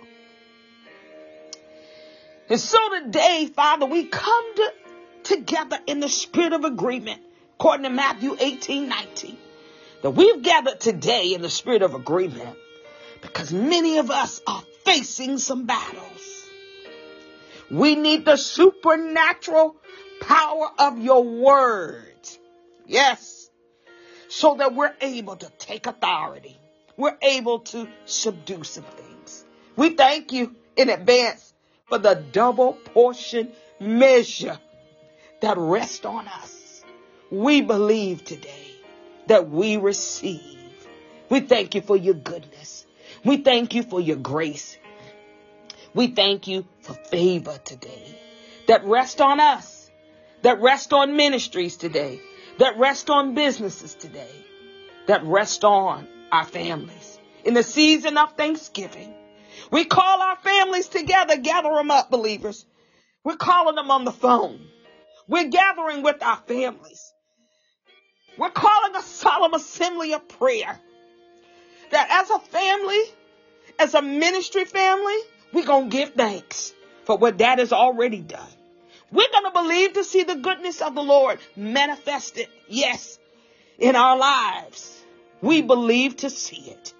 And 2.51 2.59
so 2.59 2.77
today, 2.99 3.49
Father, 3.55 3.85
we 3.85 4.07
come 4.07 4.55
to, 4.55 4.73
together 5.23 5.79
in 5.87 6.01
the 6.01 6.09
spirit 6.09 6.51
of 6.51 6.65
agreement, 6.65 7.21
according 7.53 7.85
to 7.85 7.89
Matthew 7.89 8.35
18, 8.37 8.89
19, 8.89 9.37
that 10.01 10.09
we've 10.09 10.41
gathered 10.41 10.81
today 10.81 11.33
in 11.33 11.41
the 11.41 11.49
spirit 11.49 11.81
of 11.81 11.93
agreement 11.93 12.57
because 13.21 13.53
many 13.53 13.99
of 13.99 14.11
us 14.11 14.41
are 14.45 14.61
facing 14.83 15.37
some 15.37 15.65
battles. 15.65 16.45
We 17.69 17.95
need 17.95 18.25
the 18.25 18.35
supernatural 18.35 19.77
power 20.19 20.71
of 20.77 20.99
your 20.99 21.23
words. 21.23 22.37
Yes. 22.85 23.49
So 24.27 24.55
that 24.55 24.75
we're 24.75 24.93
able 24.99 25.37
to 25.37 25.49
take 25.57 25.87
authority. 25.87 26.59
We're 26.97 27.17
able 27.21 27.59
to 27.59 27.87
subdue 28.03 28.65
some 28.65 28.83
things. 28.83 29.45
We 29.77 29.91
thank 29.91 30.33
you 30.33 30.53
in 30.75 30.89
advance 30.89 31.50
for 31.91 31.97
the 31.97 32.15
double 32.31 32.71
portion 32.93 33.51
measure 33.77 34.57
that 35.41 35.57
rests 35.57 36.05
on 36.05 36.25
us. 36.25 36.83
We 37.29 37.59
believe 37.61 38.23
today 38.23 38.71
that 39.27 39.49
we 39.49 39.75
receive. 39.75 40.87
We 41.27 41.41
thank 41.41 41.75
you 41.75 41.81
for 41.81 41.97
your 41.97 42.13
goodness. 42.13 42.85
We 43.25 43.37
thank 43.37 43.75
you 43.75 43.83
for 43.83 43.99
your 43.99 44.15
grace. 44.15 44.77
We 45.93 46.07
thank 46.07 46.47
you 46.47 46.65
for 46.79 46.93
favor 46.93 47.57
today 47.65 48.17
that 48.67 48.85
rest 48.85 49.19
on 49.19 49.41
us, 49.41 49.91
that 50.43 50.61
rest 50.61 50.93
on 50.93 51.17
ministries 51.17 51.75
today, 51.75 52.21
that 52.57 52.77
rest 52.77 53.09
on 53.09 53.35
businesses 53.35 53.95
today, 53.95 54.31
that 55.07 55.25
rest 55.25 55.65
on 55.65 56.07
our 56.31 56.45
families. 56.45 57.19
In 57.43 57.53
the 57.53 57.63
season 57.63 58.17
of 58.17 58.37
Thanksgiving, 58.37 59.13
we 59.69 59.85
call 59.85 60.21
our 60.21 60.37
families 60.37 60.87
together, 60.87 61.37
gather 61.37 61.69
them 61.69 61.91
up, 61.91 62.09
believers. 62.09 62.65
We're 63.23 63.35
calling 63.35 63.75
them 63.75 63.91
on 63.91 64.05
the 64.05 64.11
phone. 64.11 64.59
We're 65.27 65.49
gathering 65.49 66.03
with 66.03 66.23
our 66.23 66.37
families. 66.47 67.13
We're 68.37 68.49
calling 68.49 68.95
a 68.95 69.03
solemn 69.03 69.53
assembly 69.53 70.13
of 70.13 70.27
prayer. 70.27 70.79
That 71.91 72.07
as 72.09 72.29
a 72.29 72.39
family, 72.39 73.01
as 73.77 73.93
a 73.93 74.01
ministry 74.01 74.65
family, 74.65 75.17
we're 75.53 75.65
going 75.65 75.89
to 75.89 75.97
give 75.97 76.13
thanks 76.13 76.73
for 77.05 77.17
what 77.17 77.37
dad 77.37 77.59
has 77.59 77.73
already 77.73 78.21
done. 78.21 78.47
We're 79.11 79.31
going 79.31 79.45
to 79.45 79.51
believe 79.51 79.93
to 79.93 80.03
see 80.03 80.23
the 80.23 80.35
goodness 80.35 80.81
of 80.81 80.95
the 80.95 81.03
Lord 81.03 81.39
manifested, 81.55 82.47
yes, 82.69 83.19
in 83.77 83.95
our 83.95 84.17
lives. 84.17 85.03
We 85.41 85.61
believe 85.61 86.17
to 86.17 86.29
see 86.29 86.71
it. 86.71 86.93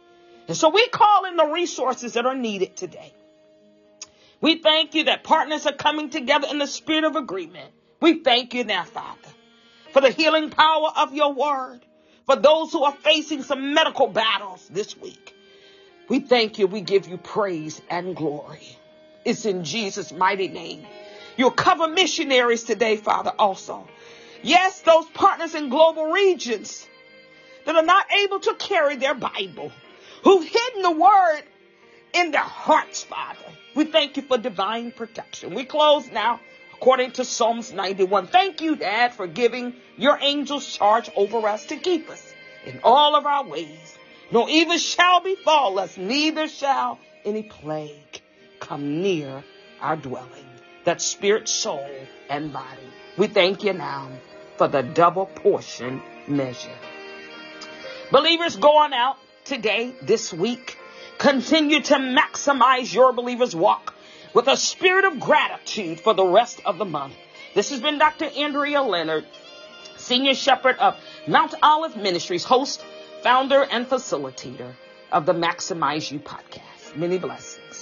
And 0.51 0.57
so 0.57 0.67
we 0.67 0.85
call 0.89 1.23
in 1.23 1.37
the 1.37 1.45
resources 1.45 2.11
that 2.15 2.25
are 2.25 2.35
needed 2.35 2.75
today. 2.75 3.13
We 4.41 4.57
thank 4.57 4.95
you 4.95 5.05
that 5.05 5.23
partners 5.23 5.65
are 5.65 5.71
coming 5.71 6.09
together 6.09 6.45
in 6.51 6.57
the 6.57 6.67
spirit 6.67 7.05
of 7.05 7.15
agreement. 7.15 7.71
We 8.01 8.21
thank 8.21 8.53
you 8.53 8.65
now, 8.65 8.83
Father, 8.83 9.29
for 9.93 10.01
the 10.01 10.09
healing 10.09 10.49
power 10.49 10.89
of 10.97 11.13
your 11.13 11.31
word, 11.31 11.79
for 12.25 12.35
those 12.35 12.73
who 12.73 12.83
are 12.83 12.91
facing 12.91 13.43
some 13.43 13.73
medical 13.73 14.07
battles 14.07 14.67
this 14.67 14.97
week. 14.97 15.33
We 16.09 16.19
thank 16.19 16.59
you. 16.59 16.67
We 16.67 16.81
give 16.81 17.07
you 17.07 17.15
praise 17.15 17.81
and 17.89 18.13
glory. 18.13 18.77
It's 19.23 19.45
in 19.45 19.63
Jesus' 19.63 20.11
mighty 20.11 20.49
name. 20.49 20.85
You'll 21.37 21.51
cover 21.51 21.87
missionaries 21.87 22.63
today, 22.63 22.97
Father, 22.97 23.31
also. 23.39 23.87
Yes, 24.43 24.81
those 24.81 25.05
partners 25.13 25.55
in 25.55 25.69
global 25.69 26.11
regions 26.11 26.85
that 27.65 27.77
are 27.77 27.85
not 27.85 28.05
able 28.11 28.41
to 28.41 28.53
carry 28.55 28.97
their 28.97 29.15
Bible, 29.15 29.71
who've 30.23 30.47
hidden 30.47 30.81
the 30.81 30.91
word 30.91 31.41
in 32.13 32.31
their 32.31 32.41
hearts, 32.41 33.03
Father. 33.03 33.39
We 33.75 33.85
thank 33.85 34.17
you 34.17 34.23
for 34.23 34.37
divine 34.37 34.91
protection. 34.91 35.53
We 35.53 35.65
close 35.65 36.11
now 36.11 36.39
according 36.73 37.11
to 37.11 37.25
Psalms 37.25 37.71
91. 37.71 38.27
Thank 38.27 38.61
you, 38.61 38.75
Dad, 38.75 39.13
for 39.13 39.27
giving 39.27 39.75
your 39.97 40.17
angels 40.19 40.65
charge 40.65 41.09
over 41.15 41.47
us 41.47 41.65
to 41.67 41.77
keep 41.77 42.09
us 42.09 42.33
in 42.65 42.79
all 42.83 43.15
of 43.15 43.25
our 43.25 43.47
ways. 43.47 43.97
No 44.31 44.49
evil 44.49 44.77
shall 44.77 45.21
befall 45.21 45.77
us, 45.77 45.97
neither 45.97 46.47
shall 46.47 46.97
any 47.23 47.43
plague 47.43 48.21
come 48.59 49.01
near 49.01 49.43
our 49.79 49.95
dwelling. 49.95 50.45
That 50.85 51.01
spirit, 51.01 51.47
soul, 51.47 51.87
and 52.29 52.51
body. 52.51 52.89
We 53.17 53.27
thank 53.27 53.63
you 53.63 53.73
now 53.73 54.09
for 54.57 54.67
the 54.67 54.81
double 54.81 55.27
portion 55.27 56.01
measure. 56.27 56.77
Believers, 58.11 58.55
go 58.55 58.77
on 58.77 58.93
out 58.93 59.17
today, 59.45 59.93
this 60.01 60.33
week. 60.33 60.77
Continue 61.17 61.81
to 61.81 61.95
maximize 61.95 62.93
your 62.93 63.13
believer's 63.13 63.55
walk 63.55 63.93
with 64.33 64.47
a 64.47 64.57
spirit 64.57 65.05
of 65.05 65.19
gratitude 65.19 65.99
for 65.99 66.13
the 66.13 66.25
rest 66.25 66.61
of 66.65 66.77
the 66.77 66.85
month. 66.85 67.13
This 67.53 67.69
has 67.69 67.81
been 67.81 67.97
Dr. 67.97 68.25
Andrea 68.25 68.81
Leonard, 68.81 69.25
Senior 69.97 70.33
Shepherd 70.33 70.77
of 70.77 70.97
Mount 71.27 71.53
Olive 71.61 71.95
Ministries, 71.97 72.43
host, 72.43 72.83
founder, 73.23 73.61
and 73.63 73.87
facilitator 73.87 74.73
of 75.11 75.25
the 75.25 75.33
Maximize 75.33 76.11
You 76.11 76.19
podcast. 76.19 76.95
Many 76.95 77.17
blessings. 77.17 77.80